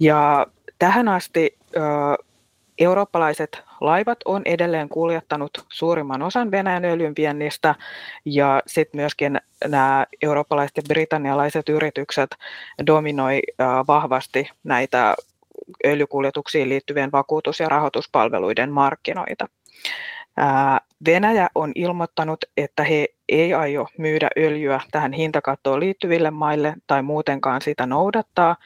[0.00, 0.46] Ja
[0.78, 1.80] tähän asti ö,
[2.78, 7.74] eurooppalaiset laivat on edelleen kuljettanut suurimman osan Venäjän öljyn viennistä
[8.24, 12.30] ja sitten myöskin nämä eurooppalaiset ja britannialaiset yritykset
[12.86, 15.14] dominoi ö, vahvasti näitä
[15.86, 19.48] öljykuljetuksiin liittyvien vakuutus- ja rahoituspalveluiden markkinoita.
[21.04, 27.62] Venäjä on ilmoittanut, että he ei aio myydä öljyä tähän hintakattoon liittyville maille tai muutenkaan
[27.62, 28.56] sitä noudattaa.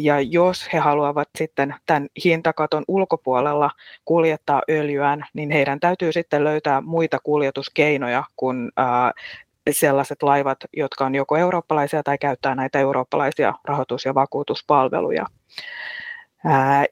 [0.00, 3.70] Ja jos he haluavat sitten tämän hintakaton ulkopuolella
[4.04, 8.70] kuljettaa öljyään, niin heidän täytyy sitten löytää muita kuljetuskeinoja kuin
[9.70, 15.26] sellaiset laivat, jotka on joko eurooppalaisia tai käyttää näitä eurooppalaisia rahoitus- ja vakuutuspalveluja.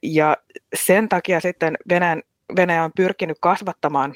[0.02, 0.36] Ja
[0.74, 2.22] sen takia sitten Venäjän
[2.56, 4.14] Venäjä on pyrkinyt kasvattamaan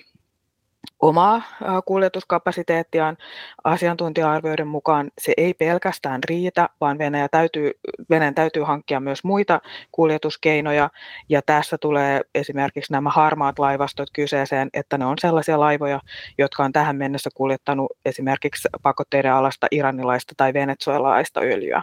[1.00, 1.42] omaa
[1.84, 3.16] kuljetuskapasiteettiaan.
[3.64, 7.70] Asiantuntija-arvioiden mukaan se ei pelkästään riitä, vaan Venäjä täytyy,
[8.10, 9.60] Venäjän täytyy hankkia myös muita
[9.92, 10.90] kuljetuskeinoja.
[11.28, 16.00] Ja tässä tulee esimerkiksi nämä harmaat laivastot kyseeseen, että ne on sellaisia laivoja,
[16.38, 21.82] jotka on tähän mennessä kuljettanut esimerkiksi pakotteiden alasta iranilaista tai venezuelaista öljyä.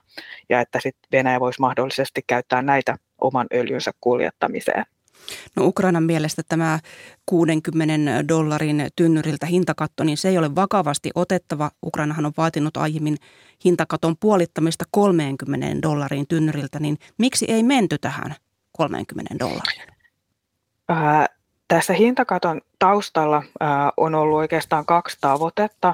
[0.49, 4.85] Ja että sitten Venäjä voisi mahdollisesti käyttää näitä oman öljynsä kuljettamiseen.
[5.55, 6.79] No Ukrainan mielestä tämä
[7.25, 11.71] 60 dollarin tynnyriltä hintakatto, niin se ei ole vakavasti otettava.
[11.85, 13.17] Ukrainahan on vaatinut aiemmin
[13.65, 18.35] hintakaton puolittamista 30 dollariin tynnyriltä, niin miksi ei menty tähän
[18.71, 19.87] 30 dollariin?
[21.67, 23.43] Tässä hintakaton taustalla
[23.97, 25.93] on ollut oikeastaan kaksi tavoitetta.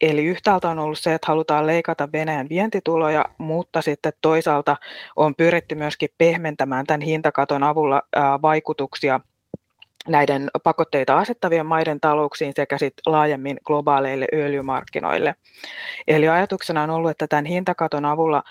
[0.00, 4.76] Eli yhtäältä on ollut se, että halutaan leikata Venäjän vientituloja, mutta sitten toisaalta
[5.16, 8.02] on pyritty myöskin pehmentämään tämän hintakaton avulla
[8.42, 9.20] vaikutuksia
[10.08, 15.34] näiden pakotteita asettavien maiden talouksiin sekä sit laajemmin globaaleille öljymarkkinoille.
[16.08, 18.42] Eli ajatuksena on ollut, että tämän hintakaton avulla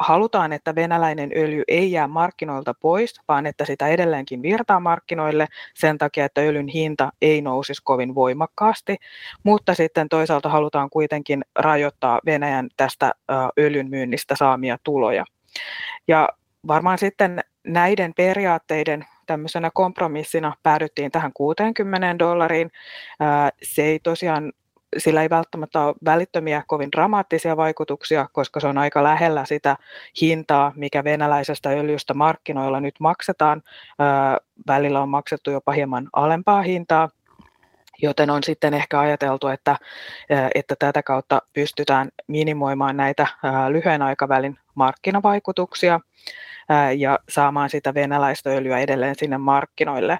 [0.00, 5.98] halutaan, että venäläinen öljy ei jää markkinoilta pois, vaan että sitä edelleenkin virtaa markkinoille sen
[5.98, 8.96] takia, että öljyn hinta ei nousisi kovin voimakkaasti,
[9.42, 13.12] mutta sitten toisaalta halutaan kuitenkin rajoittaa Venäjän tästä
[13.58, 15.24] öljyn myynnistä saamia tuloja.
[16.08, 16.28] Ja
[16.66, 22.70] varmaan sitten näiden periaatteiden tämmöisenä kompromissina päädyttiin tähän 60 dollariin.
[23.62, 24.52] Se ei tosiaan
[24.98, 29.76] sillä ei välttämättä ole välittömiä kovin dramaattisia vaikutuksia, koska se on aika lähellä sitä
[30.20, 33.62] hintaa, mikä venäläisestä öljystä markkinoilla nyt maksetaan.
[34.66, 37.08] Välillä on maksettu jopa hieman alempaa hintaa,
[38.02, 39.76] joten on sitten ehkä ajateltu, että,
[40.54, 43.26] että tätä kautta pystytään minimoimaan näitä
[43.68, 46.00] lyhyen aikavälin markkinavaikutuksia
[46.96, 50.18] ja saamaan sitä venäläistä öljyä edelleen sinne markkinoille.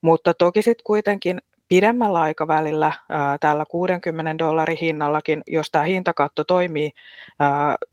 [0.00, 2.92] Mutta toki sitten kuitenkin pidemmällä aikavälillä
[3.40, 6.90] tällä 60 dollarin hinnallakin, jos tämä hintakatto toimii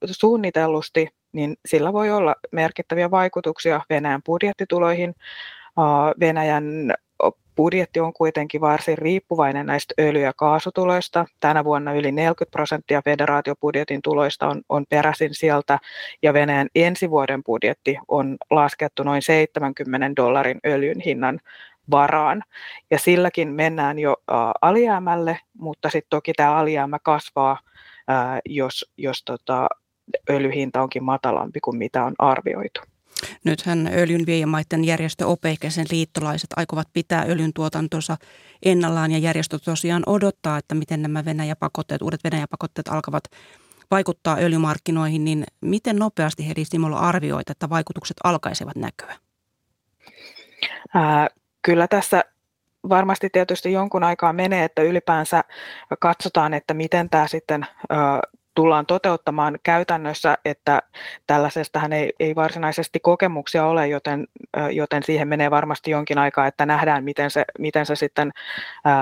[0.06, 5.16] suunnitellusti, niin sillä voi olla merkittäviä vaikutuksia Venäjän budjettituloihin.
[6.20, 6.94] Venäjän
[7.56, 11.26] budjetti on kuitenkin varsin riippuvainen näistä öljy- ja kaasutuloista.
[11.40, 15.80] Tänä vuonna yli 40 prosenttia federaatiobudjetin tuloista on, on peräisin sieltä,
[16.22, 21.40] ja Venäjän ensi vuoden budjetti on laskettu noin 70 dollarin öljyn hinnan
[21.92, 22.44] varaan.
[22.92, 24.16] Ja silläkin mennään jo
[24.62, 27.60] alijäämälle, mutta sitten toki tämä alijäämä kasvaa,
[28.46, 29.68] jos, jos tota,
[30.30, 32.82] öljyhinta onkin matalampi kuin mitä on arvioitu.
[33.44, 38.18] Nythän öljyn viejämaiden järjestö OPEC ja sen liittolaiset aikovat pitää öljyn tuotantonsa
[38.66, 43.24] ennallaan ja järjestö tosiaan odottaa, että miten nämä Venäjäpakotteet, uudet Venäjäpakotteet alkavat
[43.92, 49.16] vaikuttaa öljymarkkinoihin, niin miten nopeasti Heli Simolla arvioit, että vaikutukset alkaisivat näkyä?
[51.62, 52.24] Kyllä tässä
[52.90, 55.44] varmasti tietysti jonkun aikaa menee, että ylipäänsä
[56.00, 57.66] katsotaan, että miten tämä sitten
[58.56, 60.82] tullaan toteuttamaan käytännössä, että
[61.28, 64.28] tällaisestahan ei, ei varsinaisesti kokemuksia ole, joten,
[64.72, 68.32] joten siihen menee varmasti jonkin aikaa, että nähdään, miten se, miten se sitten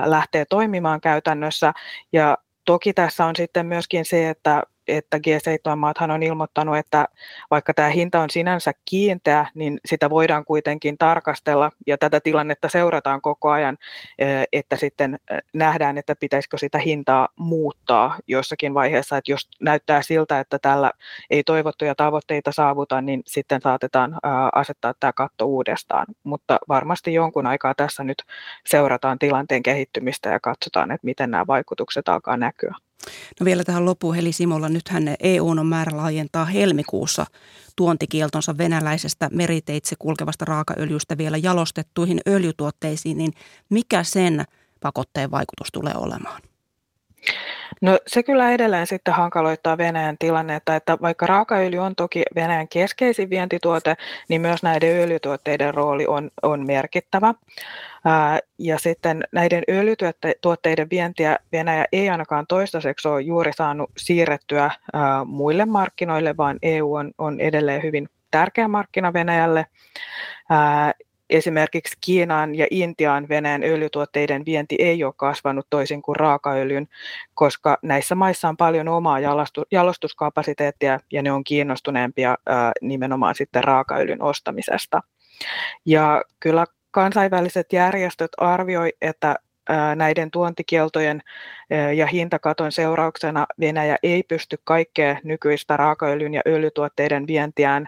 [0.06, 1.74] lähtee toimimaan käytännössä.
[2.14, 7.08] Ja toki tässä on sitten myöskin se, että että G7-maathan on ilmoittanut, että
[7.52, 13.22] vaikka tämä hinta on sinänsä kiinteä, niin sitä voidaan kuitenkin tarkastella ja tätä tilannetta seurataan
[13.22, 13.78] koko ajan,
[14.54, 15.20] että sitten
[15.54, 20.92] nähdään, että pitäisikö sitä hintaa muuttaa jossakin vaiheessa, että jos näyttää siltä, että tällä
[21.30, 24.16] ei toivottuja tavoitteita saavuta, niin sitten saatetaan
[24.56, 28.24] asettaa tämä katto uudestaan, mutta varmasti jonkun aikaa tässä nyt
[28.66, 32.76] seurataan tilanteen kehittymistä ja katsotaan, että miten nämä vaikutukset alkaa näkyä.
[33.40, 34.70] No vielä tähän loppuun Heli Simolla.
[34.70, 37.26] Nythän EU on määrä laajentaa helmikuussa
[37.76, 43.34] tuontikieltonsa venäläisestä meriteitse kulkevasta raakaöljystä vielä jalostettuihin öljytuotteisiin, niin
[43.70, 44.44] mikä sen
[44.82, 46.42] pakotteen vaikutus tulee olemaan?
[47.82, 53.30] No se kyllä edelleen sitten hankaloittaa Venäjän tilannetta, että vaikka raakaöljy on toki Venäjän keskeisin
[53.30, 53.96] vientituote,
[54.28, 57.34] niin myös näiden öljytuotteiden rooli on, on merkittävä.
[58.58, 64.72] Ja sitten näiden öljytuotteiden vientiä Venäjä ei ainakaan toistaiseksi ole juuri saanut siirrettyä
[65.26, 69.66] muille markkinoille, vaan EU on, on edelleen hyvin tärkeä markkina Venäjälle.
[71.30, 76.88] Esimerkiksi Kiinaan ja Intiaan Venäjän öljytuotteiden vienti ei ole kasvanut toisin kuin raakaöljyn,
[77.34, 79.20] koska näissä maissa on paljon omaa
[79.72, 82.38] jalostuskapasiteettia ja ne on kiinnostuneempia
[82.82, 85.02] nimenomaan sitten raakaöljyn ostamisesta.
[85.86, 89.36] Ja kyllä kansainväliset järjestöt arvioi, että
[89.96, 91.22] näiden tuontikieltojen
[91.96, 97.88] ja hintakaton seurauksena Venäjä ei pysty kaikkea nykyistä raakaöljyn ja öljytuotteiden vientiään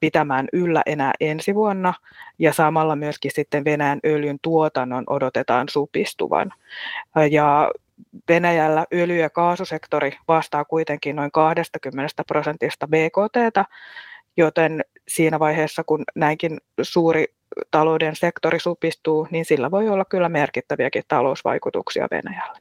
[0.00, 1.94] pitämään yllä enää ensi vuonna
[2.38, 6.52] ja samalla myöskin sitten Venäjän öljyn tuotannon odotetaan supistuvan.
[7.30, 7.70] Ja
[8.28, 13.66] Venäjällä öljy- ja kaasusektori vastaa kuitenkin noin 20 prosentista BKT,
[14.36, 17.24] joten siinä vaiheessa, kun näinkin suuri
[17.70, 22.58] talouden sektori supistuu, niin sillä voi olla kyllä merkittäviäkin talousvaikutuksia Venäjälle.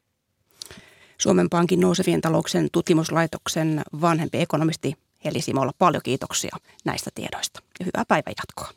[1.17, 4.93] Suomen Pankin nousevien talouksien tutkimuslaitoksen vanhempi ekonomisti
[5.25, 8.67] Heli Simolla, paljon kiitoksia näistä tiedoista ja hyvää päivänjatkoa.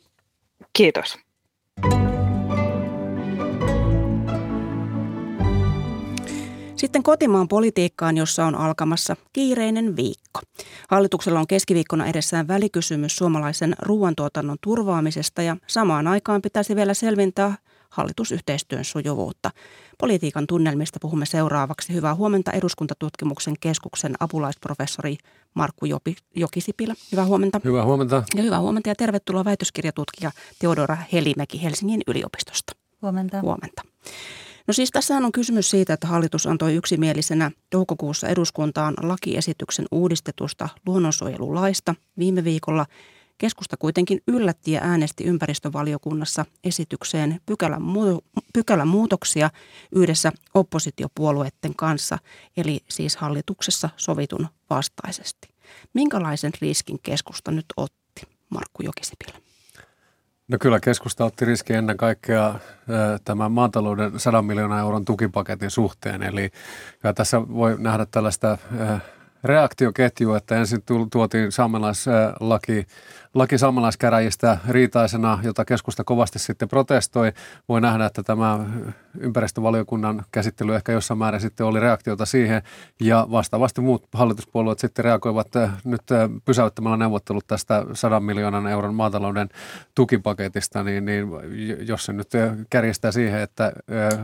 [0.73, 1.24] Kiitos.
[6.85, 10.39] Sitten kotimaan politiikkaan, jossa on alkamassa kiireinen viikko.
[10.89, 17.55] Hallituksella on keskiviikkona edessään välikysymys suomalaisen ruoantuotannon turvaamisesta ja samaan aikaan pitäisi vielä selvintää
[17.89, 19.51] hallitusyhteistyön sujuvuutta.
[19.97, 21.93] Politiikan tunnelmista puhumme seuraavaksi.
[21.93, 25.17] Hyvää huomenta eduskuntatutkimuksen keskuksen apulaisprofessori
[25.53, 26.93] Markku Jopi, Jokisipilä.
[27.11, 27.61] Hyvää huomenta.
[27.63, 28.23] Hyvää huomenta.
[28.35, 32.73] Ja hyvää huomenta ja tervetuloa väitöskirjatutkija Teodora Helimäki Helsingin yliopistosta.
[33.01, 33.41] Huomenta.
[33.41, 33.81] Huomenta.
[34.67, 41.95] No siis tässä on kysymys siitä, että hallitus antoi yksimielisenä toukokuussa eduskuntaan lakiesityksen uudistetusta luonnonsuojelulaista
[42.17, 42.85] viime viikolla.
[43.37, 47.81] Keskusta kuitenkin yllätti ja äänesti ympäristövaliokunnassa esitykseen pykälän,
[48.53, 49.49] pykälän muutoksia
[49.91, 52.17] yhdessä oppositiopuolueiden kanssa,
[52.57, 55.47] eli siis hallituksessa sovitun vastaisesti.
[55.93, 59.54] Minkälaisen riskin keskusta nyt otti, Markku Jokisipilä?
[60.47, 62.55] No kyllä keskusta otti riski ennen kaikkea
[63.25, 66.23] tämän maatalouden 100 miljoonaa euron tukipaketin suhteen.
[66.23, 66.49] Eli
[67.15, 68.57] tässä voi nähdä tällaista
[69.45, 72.87] reaktioketju, että ensin tuotiin saamelaislaki
[73.35, 77.31] laki saamelaiskäräjistä riitaisena, jota keskusta kovasti sitten protestoi.
[77.69, 78.59] Voi nähdä, että tämä
[79.19, 82.61] ympäristövaliokunnan käsittely ehkä jossain määrin sitten oli reaktiota siihen.
[82.99, 88.95] Ja vastaavasti muut hallituspuolueet sitten reagoivat eh, nyt eh, pysäyttämällä neuvottelut tästä 100 miljoonan euron
[88.95, 89.49] maatalouden
[89.95, 91.27] tukipaketista, niin, niin
[91.87, 92.29] jos se nyt
[92.69, 93.71] kärjestää siihen, että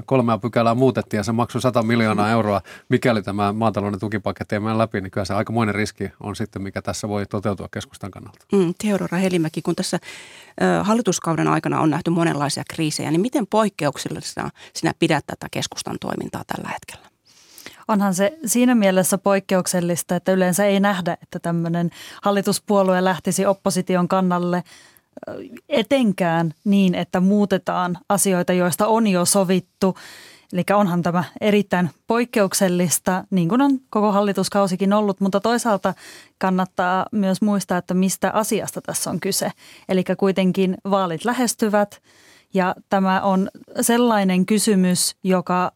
[0.05, 4.77] kolmea pykälää muutettiin ja se maksoi 100 miljoonaa euroa, mikäli tämä maatalouden tukipaketti ei mene
[4.77, 8.45] läpi, niin kyllä se aikamoinen riski on sitten, mikä tässä voi toteutua keskustan kannalta.
[8.51, 9.99] Mm, Teodora Helimäki, kun tässä
[10.83, 16.69] hallituskauden aikana on nähty monenlaisia kriisejä, niin miten poikkeuksellisena sinä pidät tätä keskustan toimintaa tällä
[16.69, 17.11] hetkellä?
[17.87, 21.89] Onhan se siinä mielessä poikkeuksellista, että yleensä ei nähdä, että tämmöinen
[22.21, 24.63] hallituspuolue lähtisi opposition kannalle
[25.69, 29.97] etenkään niin, että muutetaan asioita, joista on jo sovittu
[30.53, 35.93] Eli onhan tämä erittäin poikkeuksellista, niin kuin on koko hallituskausikin ollut, mutta toisaalta
[36.37, 39.51] kannattaa myös muistaa, että mistä asiasta tässä on kyse.
[39.89, 42.01] Eli kuitenkin vaalit lähestyvät
[42.53, 43.49] ja tämä on
[43.81, 45.71] sellainen kysymys, joka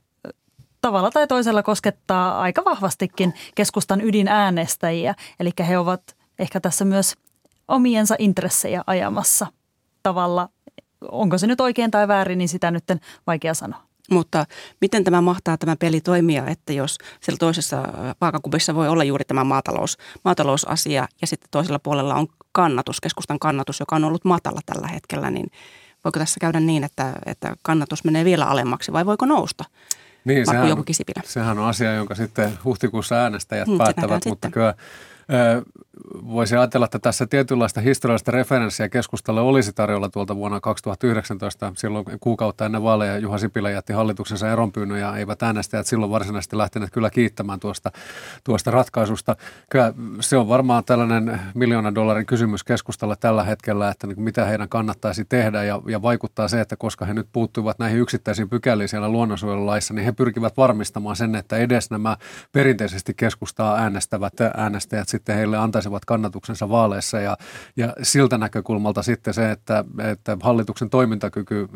[0.82, 5.15] tavalla tai toisella koskettaa aika vahvastikin keskustan ydinäänestäjiä.
[5.39, 6.01] Eli he ovat
[6.39, 7.15] ehkä tässä myös
[7.67, 9.47] omiensa intressejä ajamassa
[10.03, 10.49] tavalla.
[11.11, 12.84] Onko se nyt oikein tai väärin, niin sitä nyt
[13.28, 13.85] vaikea sanoa.
[14.12, 14.45] Mutta
[14.82, 17.84] miten tämä mahtaa tämä peli toimia, että jos siellä toisessa
[18.22, 23.80] vaakakupissa voi olla juuri tämä maatalous, maatalousasia ja sitten toisella puolella on kannatus, keskustan kannatus,
[23.80, 25.51] joka on ollut matala tällä hetkellä, niin
[26.03, 29.64] voiko tässä käydä niin, että, että kannatus menee vielä alemmaksi vai voiko nousta?
[30.26, 30.84] Niin, sehän,
[31.24, 34.51] sehän on asia, jonka sitten huhtikuussa äänestäjät hmm, päättävät, mutta sitten.
[34.51, 34.74] kyllä
[36.26, 41.71] voisi ajatella, että tässä tietynlaista historiallista referenssiä keskustalle olisi tarjolla tuolta vuonna 2019.
[41.76, 46.91] Silloin kuukautta ennen vaaleja Juha Sipilä jätti hallituksensa eronpyynnön ja eivät äänestäjät silloin varsinaisesti lähteneet
[46.91, 47.91] kyllä kiittämään tuosta,
[48.43, 49.36] tuosta ratkaisusta.
[49.69, 54.69] Kyllä se on varmaan tällainen miljoonan dollarin kysymys keskustalle tällä hetkellä, että niin mitä heidän
[54.69, 59.09] kannattaisi tehdä ja, ja vaikuttaa se, että koska he nyt puuttuivat näihin yksittäisiin pykäliin siellä
[59.09, 62.17] luonnonsuojelulaissa, niin he pyrkivät varmistamaan sen, että edes nämä
[62.51, 67.38] perinteisesti keskustaa äänestävät äänestäjät sitten heille antaisivat kannatuksensa vaaleissa ja,
[67.78, 71.68] ja siltä näkökulmalta sitten se, että, että hallituksen toimintakyky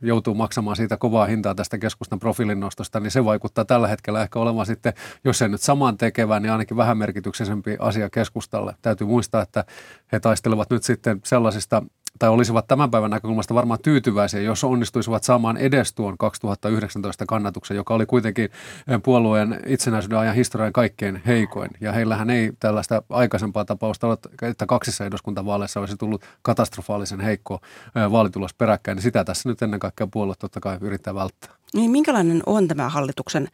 [0.00, 4.38] joutuu maksamaan siitä kovaa hintaa tästä keskustan profiilin nostosta, niin se vaikuttaa tällä hetkellä ehkä
[4.38, 4.92] olevan sitten,
[5.24, 8.74] jos ei nyt saman tekevää, niin ainakin vähän merkityksellisempi asia keskustalle.
[8.82, 9.64] Täytyy muistaa, että
[10.12, 11.82] he taistelevat nyt sitten sellaisista
[12.18, 17.94] tai olisivat tämän päivän näkökulmasta varmaan tyytyväisiä, jos onnistuisivat saamaan edes tuon 2019 kannatuksen, joka
[17.94, 21.70] oli kuitenkin eh, puolueen itsenäisyyden ajan historian kaikkein heikoin.
[21.80, 27.60] Ja heillähän ei tällaista aikaisempaa tapausta ole, että kaksissa eduskuntavaaleissa olisi tullut katastrofaalisen heikko
[27.96, 28.96] eh, vaalitulos peräkkäin.
[28.96, 31.63] Niin sitä tässä nyt ennen kaikkea puolue totta kai yrittää välttää.
[31.74, 33.48] Niin minkälainen on tämä hallituksen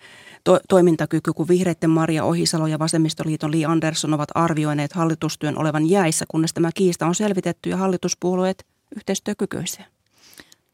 [0.44, 6.24] to- toimintakyky, kun vihreiden Maria Ohisalo ja vasemmistoliiton Li Andersson ovat arvioineet hallitustyön olevan jäissä,
[6.28, 8.66] kunnes tämä kiista on selvitetty ja hallituspuolueet
[8.96, 9.84] yhteistyökykyisiä?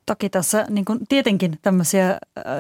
[0.07, 2.19] Toki tässä niin kuin, tietenkin tämmöisiä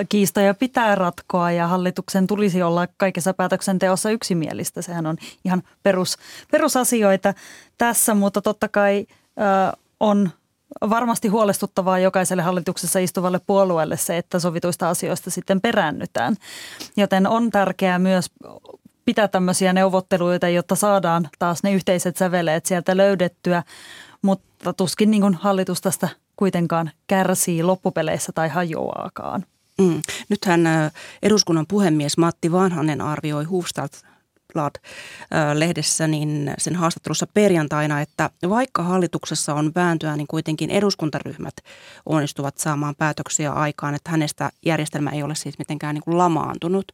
[0.08, 4.82] kiistoja pitää ratkoa ja hallituksen tulisi olla kaikessa päätöksenteossa yksimielistä.
[4.82, 6.16] Sehän on ihan perus,
[6.52, 7.34] perusasioita
[7.78, 10.30] tässä, mutta totta kai ö, on
[10.90, 16.36] varmasti huolestuttavaa jokaiselle hallituksessa istuvalle puolueelle se, että sovituista asioista sitten peräännytään.
[16.96, 18.26] Joten on tärkeää myös
[19.04, 23.62] pitää tämmöisiä neuvotteluita, jotta saadaan taas ne yhteiset säveleet sieltä löydettyä,
[24.22, 29.44] mutta tuskin niin hallitus tästä kuitenkaan kärsii loppupeleissä tai hajoaakaan.
[29.78, 30.02] Mm.
[30.28, 30.60] Nythän
[31.22, 33.90] eduskunnan puhemies Matti Vanhanen arvioi Hufstad
[34.56, 41.54] Blad-lehdessä niin sen haastattelussa perjantaina, että vaikka hallituksessa on vääntöä, niin kuitenkin eduskuntaryhmät
[42.06, 46.92] onnistuvat saamaan päätöksiä aikaan, että hänestä järjestelmä ei ole siis mitenkään niin kuin lamaantunut.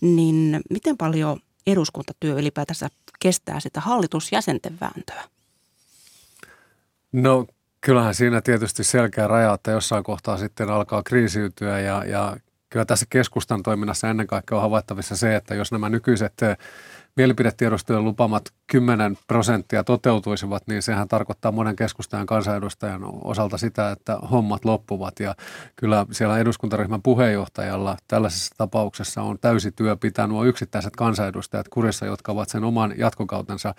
[0.00, 2.88] Niin miten paljon eduskuntatyö ylipäätänsä
[3.20, 5.24] kestää sitä hallitusjäsenten vääntöä?
[7.12, 7.46] No
[7.80, 12.36] kyllähän siinä tietysti selkeä raja, että jossain kohtaa sitten alkaa kriisiytyä ja, ja
[12.70, 16.32] kyllä tässä keskustan toiminnassa ennen kaikkea on havaittavissa se, että jos nämä nykyiset
[17.16, 24.64] mielipidetiedostojen lupamat 10 prosenttia toteutuisivat, niin sehän tarkoittaa monen keskustajan kansanedustajan osalta sitä, että hommat
[24.64, 25.20] loppuvat.
[25.20, 25.34] Ja
[25.76, 32.32] kyllä siellä eduskuntaryhmän puheenjohtajalla tällaisessa tapauksessa on täysi työ pitää nuo yksittäiset kansanedustajat kurissa, jotka
[32.32, 33.74] ovat sen oman jatkokautensa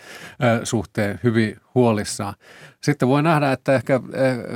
[0.64, 2.34] suhteen hyvin huolissaan.
[2.86, 4.02] Sitten voi nähdä, että ehkä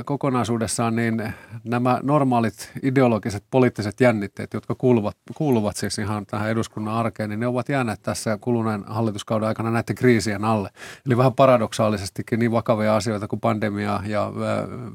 [0.04, 7.30] kokonaisuudessaan niin nämä normaalit ideologiset poliittiset jännitteet, jotka kuuluvat, kuuluvat siis ihan tähän eduskunnan arkeen,
[7.30, 10.70] niin ne ovat jääneet tässä kuluneen hallituskauden aikana näiden kriisien alle.
[11.06, 14.32] Eli vähän paradoksaalisestikin niin vakavia asioita kuin pandemia ja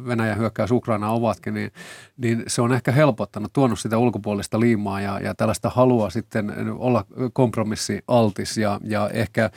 [0.08, 1.72] Venäjän hyökkäys Ukraina ovatkin, niin,
[2.18, 7.06] niin se on ehkä helpottanut, tuonut sitä ulkopuolista liimaa ja, ja tällaista halua sitten olla
[7.34, 9.50] kompromissialtis ja, ja ehkä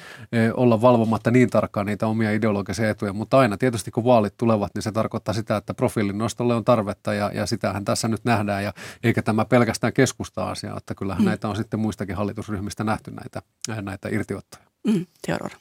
[0.54, 3.12] olla valvomatta niin tarkkaan niitä omia ideologisia etuja.
[3.12, 7.14] Mutta aina tietysti kun vaalit tulevat, niin se tarkoittaa sitä, että profiilin nostolle on tarvetta
[7.14, 11.28] ja, ja sitähän tässä nyt nähdään ja eikä tämä pelkästään keskusta-asia, että kyllähän mm.
[11.28, 13.42] näitä on sitten muistakin hallitusryhmistä nähty näitä,
[13.82, 14.64] näitä irtiottoja.
[14.86, 15.56] Mm, Teodora.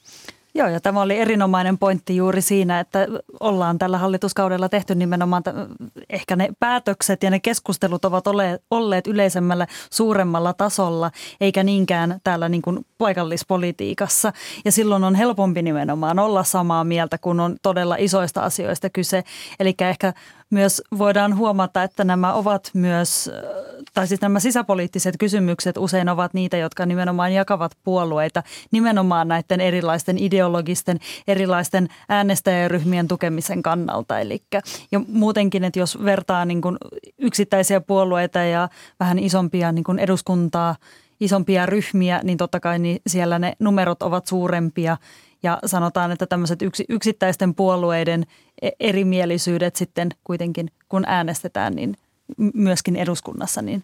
[0.58, 3.08] Joo, ja tämä oli erinomainen pointti juuri siinä, että
[3.39, 5.43] ollaan tällä hallituskaudella tehty nimenomaan
[6.10, 8.28] ehkä ne päätökset ja ne keskustelut ovat
[8.72, 14.34] olleet, yleisemmällä suuremmalla tasolla, eikä niinkään täällä niin kuin paikallispolitiikassa.
[14.66, 19.24] Ja silloin on helpompi nimenomaan olla samaa mieltä, kun on todella isoista asioista kyse.
[19.60, 20.14] Eli ehkä
[20.49, 23.32] myös voidaan huomata, että nämä ovat myös,
[23.98, 30.18] tai siis nämä sisäpoliittiset kysymykset usein ovat niitä, jotka nimenomaan jakavat puolueita nimenomaan näiden erilaisten
[30.18, 34.20] ideologisten, erilaisten äänestäjäryhmien tukemisen kannalta.
[34.20, 34.41] Eli,
[34.91, 36.78] ja muutenkin, että jos vertaa niin kuin
[37.18, 38.70] yksittäisiä puolueita ja
[39.00, 40.76] vähän isompia niin kuin eduskuntaa,
[41.20, 44.98] isompia ryhmiä, niin totta kai niin siellä ne numerot ovat suurempia
[45.43, 48.26] ja sanotaan, että tämmöiset yksi, yksittäisten puolueiden
[48.62, 51.98] e-, erimielisyydet sitten kuitenkin, kun äänestetään, niin
[52.53, 53.84] myöskin eduskunnassa, niin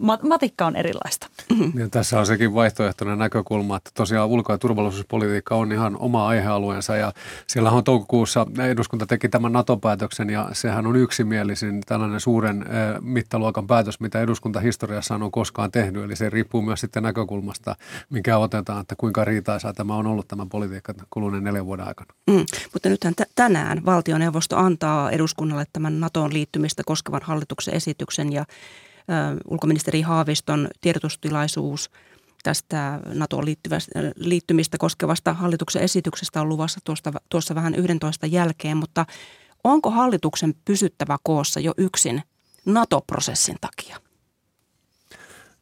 [0.00, 1.26] ne matikka on erilaista.
[1.74, 6.96] Ja tässä on sekin vaihtoehtoinen näkökulma, että tosiaan ulko- ja turvallisuuspolitiikka on ihan oma aihealueensa
[6.96, 7.12] ja
[7.46, 12.64] siellä on toukokuussa eduskunta teki tämän NATO-päätöksen ja sehän on yksimielisin tällainen suuren
[13.00, 16.04] mittaluokan päätös, mitä eduskunta historiassa on koskaan tehnyt.
[16.04, 17.76] Eli se riippuu myös sitten näkökulmasta,
[18.10, 22.14] mikä otetaan, että kuinka riitaisaa tämä on ollut tämän politiikan kuluneen neljän vuoden aikana.
[22.26, 28.44] Mm, mutta nythän t- tänään valtioneuvosto antaa eduskunnalle tämän NATOon liittymistä koskevan hallituksen esityksen ja
[29.48, 31.90] ulkoministeri Haaviston tiedotustilaisuus
[32.42, 33.44] tästä NATOon
[34.16, 39.06] liittymistä koskevasta hallituksen esityksestä on luvassa tuosta, tuossa vähän 11 jälkeen, mutta
[39.64, 42.22] onko hallituksen pysyttävä koossa jo yksin
[42.64, 43.96] NATO-prosessin takia?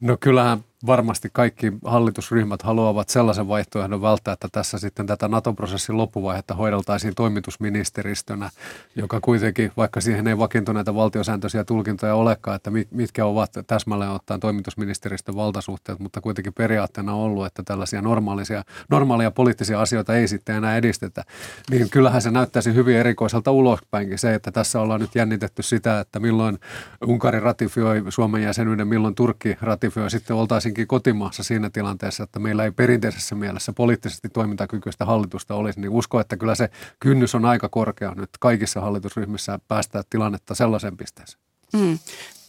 [0.01, 6.55] No kyllähän varmasti kaikki hallitusryhmät haluavat sellaisen vaihtoehdon välttää, että tässä sitten tätä NATO-prosessin loppuvaihetta
[6.55, 8.51] hoideltaisiin toimitusministeristönä,
[8.97, 15.37] joka kuitenkin, vaikka siihen ei vakiintuneita valtiosääntöisiä tulkintoja olekaan, että mitkä ovat täsmälleen ottaen toimitusministeristön
[15.37, 20.77] valtasuhteet, mutta kuitenkin periaatteena on ollut, että tällaisia normaalisia, normaalia poliittisia asioita ei sitten enää
[20.77, 21.25] edistetä,
[21.71, 26.21] niin kyllähän se näyttäisi hyvin erikoiselta ulospäinkin se, että tässä ollaan nyt jännitetty sitä, että
[26.21, 26.59] milloin
[27.07, 32.65] Unkari ratifioi Suomen jäsenyyden, milloin Turkki ratifioi, sitten oltaisiin varsinkin kotimaassa siinä tilanteessa, että meillä
[32.65, 37.69] ei perinteisessä mielessä poliittisesti toimintakykyistä hallitusta olisi, niin usko, että kyllä se kynnys on aika
[37.69, 41.41] korkea nyt kaikissa hallitusryhmissä päästää tilannetta sellaisen pisteeseen.
[41.73, 41.99] Mm.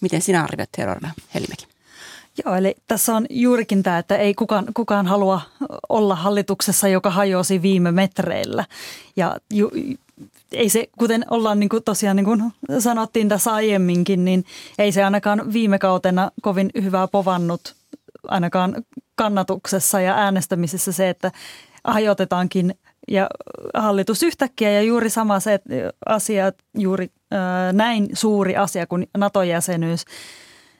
[0.01, 1.67] Miten sinä arvioit Herorna Helimäki?
[2.45, 5.41] Joo, eli tässä on juurikin tämä, että ei kukaan, kukaan halua
[5.89, 8.65] olla hallituksessa, joka hajosi viime metreillä.
[9.15, 9.72] Ja ju,
[10.51, 12.43] ei se, kuten ollaan niin kuin tosiaan niin kuin
[12.80, 14.45] sanottiin tässä aiemminkin, niin
[14.78, 17.79] ei se ainakaan viime kautena kovin hyvää povannut
[18.30, 18.84] ainakaan
[19.16, 21.32] kannatuksessa ja äänestämisessä se, että
[21.84, 22.76] hajotetaankin
[23.08, 23.28] ja
[23.74, 25.60] hallitus yhtäkkiä ja juuri sama se
[26.06, 27.12] asia, juuri
[27.74, 30.06] näin suuri asia kuin NATO-jäsenyys,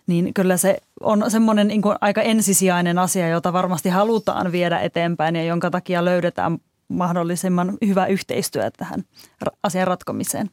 [0.08, 5.44] niin kyllä se on semmoinen niin aika ensisijainen asia, jota varmasti halutaan viedä eteenpäin ja
[5.44, 9.04] jonka takia löydetään mahdollisimman hyvä yhteistyö tähän
[9.64, 10.50] asian ratkomiseen.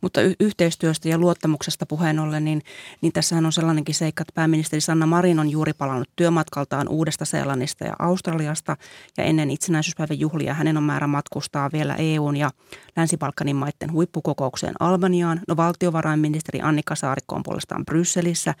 [0.00, 2.62] Mutta y- yhteistyöstä ja luottamuksesta puheen ollen, niin,
[3.00, 7.84] niin tässähän on sellainenkin seikka, että pääministeri Sanna Marin on juuri palannut työmatkaltaan Uudesta Seelannista
[7.84, 8.76] ja Australiasta.
[9.18, 12.50] Ja ennen itsenäisyyspäivän juhlia hänen on määrä matkustaa vielä EUn ja
[12.96, 15.40] Länsi-Balkanin maiden huippukokoukseen Albaniaan.
[15.48, 18.54] No valtiovarainministeri Annika Saarikko on puolestaan Brysselissä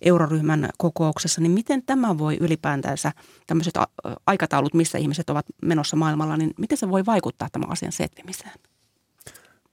[0.00, 1.40] euroryhmän kokouksessa.
[1.40, 3.12] Niin miten tämä voi ylipäätänsä,
[3.46, 3.74] tämmöiset
[4.26, 8.71] aikataulut, missä ihmiset ovat menossa maailmalla, niin miten se voi vaikuttaa tämän asian setvimiseen?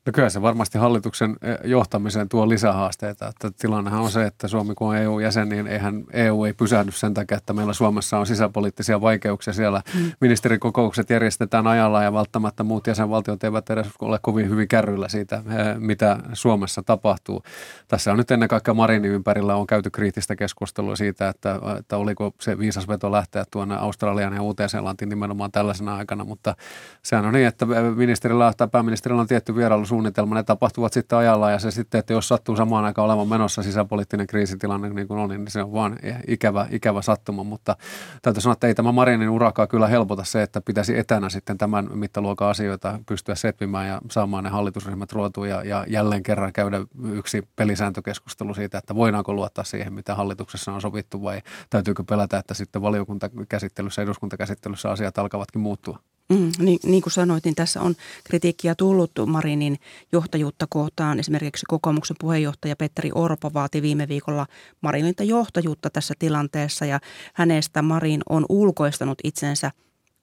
[0.05, 3.27] No kyllä se varmasti hallituksen eh, johtamiseen tuo lisähaasteita.
[3.27, 7.13] Että tilannehan on se, että Suomi kun on EU-jäsen, niin eihän EU ei pysähdy sen
[7.13, 9.53] takia, että meillä Suomessa on sisäpoliittisia vaikeuksia.
[9.53, 10.11] Siellä mm.
[10.21, 15.43] ministerikokoukset järjestetään ajalla ja välttämättä muut jäsenvaltiot eivät edes ole kovin hyvin kärryillä siitä, eh,
[15.79, 17.43] mitä Suomessa tapahtuu.
[17.87, 22.31] Tässä on nyt ennen kaikkea Marinin ympärillä on käyty kriittistä keskustelua siitä, että, että oliko
[22.41, 26.55] se viisas veto lähteä tuonne Australian ja Uuteen-Seelantiin nimenomaan tällaisena aikana, mutta
[27.03, 31.51] sehän on niin, että ministerillä tai pääministerillä on tietty vierailusuunnitelma suunnitelma, ne tapahtuvat sitten ajallaan
[31.51, 35.37] ja se sitten, että jos sattuu samaan aikaan olemaan menossa sisäpoliittinen kriisitilanne niin kuin oli,
[35.37, 37.75] niin se on vaan ikävä, ikävä sattuma, mutta
[38.21, 41.89] täytyy sanoa, että ei tämä Marinin urakaa kyllä helpota se, että pitäisi etänä sitten tämän
[41.93, 46.81] mittaluokan asioita pystyä setvimään ja saamaan ne hallitusryhmät ruotuun ja, ja jälleen kerran käydä
[47.11, 52.53] yksi pelisääntökeskustelu siitä, että voidaanko luottaa siihen, mitä hallituksessa on sovittu vai täytyykö pelätä, että
[52.53, 55.99] sitten valiokuntakäsittelyssä, eduskuntakäsittelyssä asiat alkavatkin muuttua.
[56.29, 59.77] Mm, niin, niin kuin sanoit, niin tässä on kritiikkiä tullut Marinin
[60.11, 61.19] johtajuutta kohtaan.
[61.19, 64.47] Esimerkiksi kokoomuksen puheenjohtaja Petteri Orpo vaati viime viikolla
[64.81, 66.99] Marinilta johtajuutta tässä tilanteessa ja
[67.33, 69.71] hänestä Marin on ulkoistanut itsensä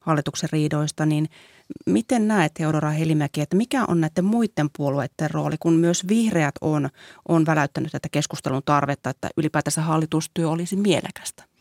[0.00, 1.06] hallituksen riidoista.
[1.06, 1.28] Niin
[1.86, 6.88] miten näet, Teodora Helimäki, että mikä on näiden muiden puolueiden rooli, kun myös vihreät on,
[7.28, 11.55] on väläyttänyt tätä keskustelun tarvetta, että ylipäätänsä hallitustyö olisi mielekästä?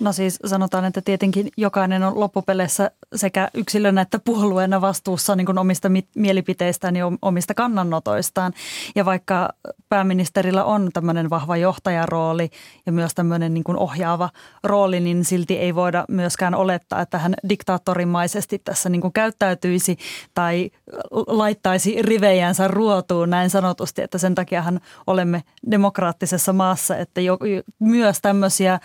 [0.00, 5.58] No siis sanotaan, että tietenkin jokainen on loppupeleissä sekä yksilönä että puolueena vastuussa niin kuin
[5.58, 8.52] omista mielipiteistään ja omista kannanotoistaan.
[8.94, 9.48] Ja vaikka
[9.88, 12.50] pääministerillä on tämmöinen vahva johtajarooli
[12.86, 14.30] ja myös tämmöinen niin kuin ohjaava
[14.64, 19.98] rooli, niin silti ei voida myöskään olettaa, että hän diktaattorimaisesti tässä niin kuin käyttäytyisi
[20.34, 20.70] tai
[21.26, 27.38] laittaisi rivejänsä ruotuun näin sanotusti, että sen takiahan olemme demokraattisessa maassa, että jo,
[27.80, 28.80] myös tämmöisiä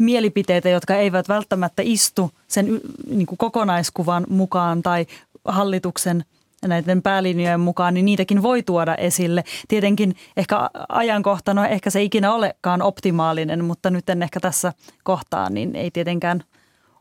[0.00, 2.80] mielipiteitä, jotka eivät välttämättä istu sen
[3.10, 5.06] niin kuin kokonaiskuvan mukaan tai
[5.44, 6.24] hallituksen
[6.66, 9.44] näiden päälinjojen mukaan, niin niitäkin voi tuoda esille.
[9.68, 14.72] Tietenkin ehkä ajankohtana, ehkä se ikinä olekaan optimaalinen, mutta nyt en ehkä tässä
[15.02, 16.42] kohtaa, niin ei tietenkään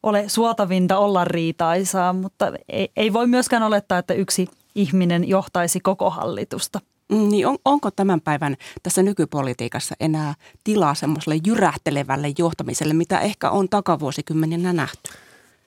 [0.04, 6.10] ole suotavinta olla riitaisaa, mutta ei, ei voi myöskään olettaa, että yksi ihminen johtaisi koko
[6.10, 6.80] hallitusta.
[7.10, 13.49] Mm, niin on, onko tämän päivän tässä nykypolitiikassa enää tilaa semmoiselle jyrähtelevälle johtamiselle, mitä ehkä
[13.49, 15.12] on takavuosikymmeninä nähty?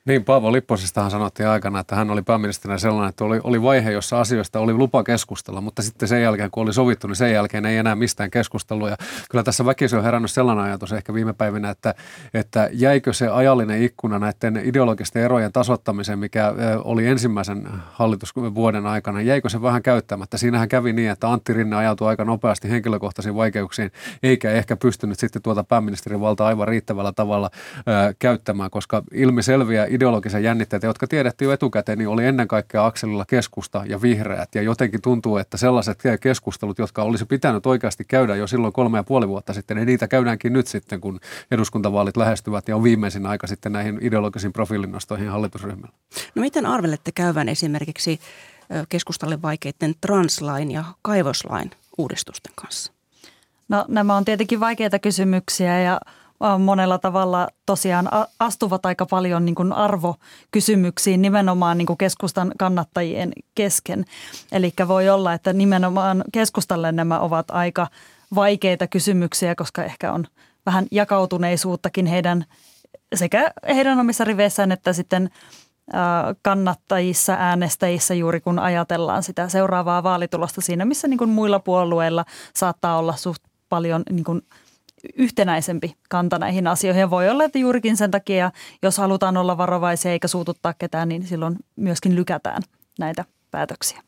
[0.06, 4.20] Niin, Paavo Lipposestahan sanottiin aikana, että hän oli pääministerinä sellainen, että oli, oli vaihe, jossa
[4.20, 7.76] asioista oli lupa keskustella, mutta sitten sen jälkeen, kun oli sovittu, niin sen jälkeen ei
[7.76, 8.88] enää mistään keskustelua.
[8.88, 8.96] Ja
[9.30, 11.94] kyllä tässä väkisin on herännyt sellainen ajatus ehkä viime päivinä, että,
[12.34, 19.48] että jäikö se ajallinen ikkuna näiden ideologisten erojen tasoittamiseen, mikä oli ensimmäisen hallitusvuoden aikana, jäikö
[19.48, 20.38] se vähän käyttämättä?
[20.38, 23.90] Siinähän kävi niin, että Antti Rinne ajautui aika nopeasti henkilökohtaisiin vaikeuksiin,
[24.22, 27.50] eikä ehkä pystynyt sitten tuota pääministerin valtaa aivan riittävällä tavalla
[27.86, 33.24] ää, käyttämään, koska ilmiselviä ideologisen jännitteitä, jotka tiedettiin jo etukäteen, niin oli ennen kaikkea akselilla
[33.24, 34.54] keskusta ja vihreät.
[34.54, 39.04] Ja jotenkin tuntuu, että sellaiset keskustelut, jotka olisi pitänyt oikeasti käydä jo silloin kolme ja
[39.04, 41.20] puoli vuotta sitten, niin niitä käydäänkin nyt sitten, kun
[41.50, 45.94] eduskuntavaalit lähestyvät ja on viimeisin aika sitten näihin ideologisiin profiilinostoihin hallitusryhmällä.
[46.34, 48.20] No miten arvelette käyvän esimerkiksi
[48.88, 52.92] keskustalle vaikeiden translain ja kaivoslain uudistusten kanssa?
[53.68, 56.00] No nämä on tietenkin vaikeita kysymyksiä ja
[56.58, 64.04] monella tavalla tosiaan astuvat aika paljon niin kuin arvokysymyksiin nimenomaan niin kuin keskustan kannattajien kesken.
[64.52, 67.86] Eli voi olla, että nimenomaan keskustalle nämä ovat aika
[68.34, 70.26] vaikeita kysymyksiä, koska ehkä on
[70.66, 72.44] vähän jakautuneisuuttakin heidän
[73.14, 75.30] sekä heidän omissa riveissään että sitten
[76.42, 82.24] kannattajissa, äänestäjissä juuri kun ajatellaan sitä seuraavaa vaalitulosta siinä, missä niin kuin muilla puolueilla
[82.54, 84.42] saattaa olla suht paljon niin kuin–
[85.16, 87.00] yhtenäisempi kanta näihin asioihin.
[87.00, 91.26] Ja voi olla, että juurikin sen takia, jos halutaan olla varovaisia eikä suututtaa ketään, niin
[91.26, 92.62] silloin myöskin lykätään
[92.98, 94.02] näitä päätöksiä.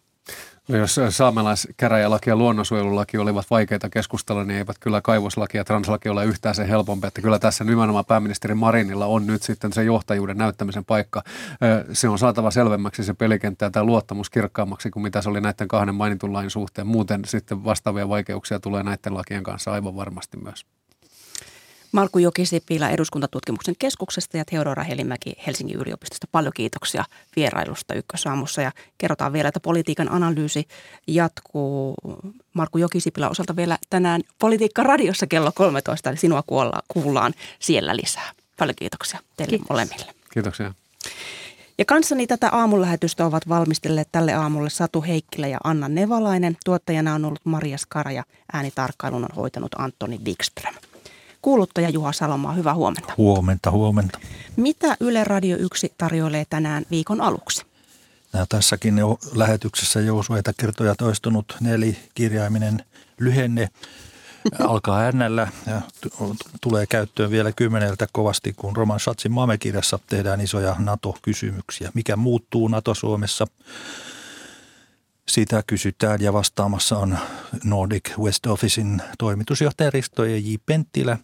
[0.68, 6.24] No jos saamelaiskäräjälaki ja luonnonsuojelulaki olivat vaikeita keskustella, niin eivät kyllä kaivoslaki ja translaki ole
[6.24, 7.06] yhtään se helpompi.
[7.06, 11.22] Että kyllä tässä nimenomaan pääministeri Marinilla on nyt sitten se johtajuuden näyttämisen paikka.
[11.92, 15.68] Se on saatava selvemmäksi se pelikenttä ja tämä luottamus kirkkaammaksi kuin mitä se oli näiden
[15.68, 16.86] kahden mainitun lain suhteen.
[16.86, 20.66] Muuten sitten vastaavia vaikeuksia tulee näiden lakien kanssa aivan varmasti myös.
[21.94, 26.26] Markku Jokisipilä eduskuntatutkimuksen keskuksesta ja Teodora Helimäki Helsingin yliopistosta.
[26.32, 27.04] Paljon kiitoksia
[27.36, 30.68] vierailusta Ykkösaamussa ja kerrotaan vielä, että politiikan analyysi
[31.06, 31.94] jatkuu
[32.54, 36.42] Markku Jokisipilä osalta vielä tänään Politiikka radiossa kello 13, eli sinua
[36.88, 38.30] kuullaan siellä lisää.
[38.58, 39.68] Paljon kiitoksia teille Kiitos.
[39.68, 40.14] molemmille.
[40.32, 40.74] Kiitoksia.
[41.78, 46.56] Ja kanssani tätä aamulähetystä ovat valmistelleet tälle aamulle Satu Heikkilä ja Anna Nevalainen.
[46.64, 50.74] Tuottajana on ollut Maria Skara ja äänitarkkailun on hoitanut Antoni Wikström.
[51.44, 53.14] Kuuluttaja Juha Salomaa, hyvää huomenta.
[53.18, 54.18] Huomenta, huomenta.
[54.56, 57.62] Mitä Yle Radio 1 tarjoilee tänään viikon aluksi?
[58.32, 62.84] Nämä tässäkin jo lähetyksessä jo useita kertoja toistunut nelikirjaiminen
[63.20, 63.68] lyhenne
[64.68, 65.80] alkaa äänellä ja
[66.60, 71.90] tulee käyttöön vielä kymmeneltä kovasti, kun Roman Schatzin maamekirjassa tehdään isoja NATO-kysymyksiä.
[71.94, 73.46] Mikä muuttuu NATO-Suomessa?
[75.28, 77.18] Sitä kysytään ja vastaamassa on
[77.64, 80.54] Nordic West Officein toimitusjohtaja Risto ja J.
[80.66, 81.18] Penttilä.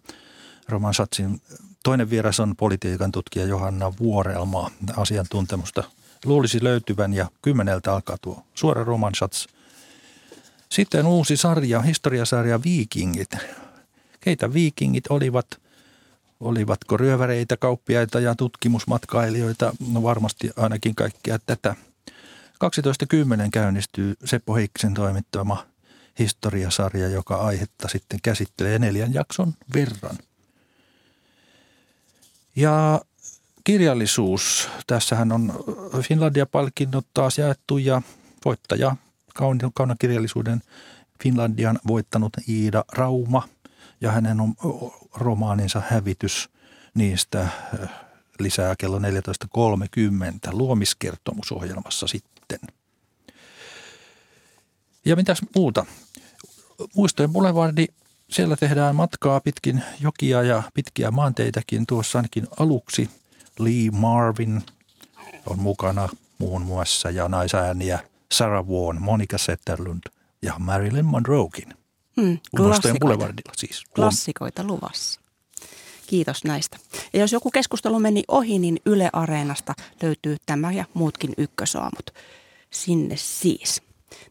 [0.68, 1.42] Roman Satsin
[1.84, 4.70] toinen vieras on politiikan tutkija Johanna Vuorelmaa.
[4.96, 5.84] Asiantuntemusta
[6.24, 9.48] luulisi löytyvän ja kymmeneltä alkaa tuo suora Roman Sats
[10.68, 13.30] Sitten uusi sarja, historiasarja Viikingit.
[14.20, 15.46] Keitä viikingit olivat?
[16.40, 19.72] Olivatko ryöväreitä, kauppiaita ja tutkimusmatkailijoita?
[19.92, 21.74] No varmasti ainakin kaikkea tätä.
[22.64, 25.66] 12.10 käynnistyy Seppo Heikkisen toimittama
[26.18, 30.18] historiasarja, joka aihetta sitten käsittelee neljän jakson verran.
[32.56, 33.00] Ja
[33.64, 34.68] kirjallisuus.
[34.86, 35.64] Tässähän on
[36.02, 38.02] Finlandia-palkinnot taas jaettu ja
[38.44, 38.96] voittaja
[39.74, 40.62] kaunokirjallisuuden
[41.22, 43.48] Finlandian voittanut Iida Rauma
[44.00, 44.54] ja hänen on
[45.14, 46.50] romaaninsa Hävitys
[46.94, 47.48] niistä
[48.38, 49.02] lisää kello 14.30
[50.52, 52.39] luomiskertomusohjelmassa sitten.
[55.04, 55.86] Ja mitäs muuta?
[56.94, 57.86] Muistojen Boulevardi,
[58.30, 61.86] siellä tehdään matkaa pitkin jokia ja pitkiä maanteitäkin.
[61.86, 63.10] Tuossa ainakin aluksi
[63.58, 64.62] Lee Marvin
[65.46, 67.98] on mukana muun muassa ja naisääniä
[68.32, 70.02] Sarah Vaughan, Monica Setterlund
[70.42, 71.74] ja Marilyn Monroekin.
[72.16, 73.28] Mm, klassikoita.
[73.56, 73.84] siis.
[73.94, 75.20] Klassikoita luvassa.
[76.06, 76.76] Kiitos näistä.
[77.12, 82.10] Ja jos joku keskustelu meni ohi, niin Yle Areenasta löytyy tämä ja muutkin ykkösaamut.
[82.72, 83.82] Sinne siis.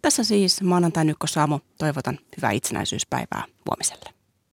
[0.02, 1.60] Tässä siis maanantain ykkösaamu.
[1.78, 4.19] Toivotan hyvää itsenäisyyspäivää huomiselle.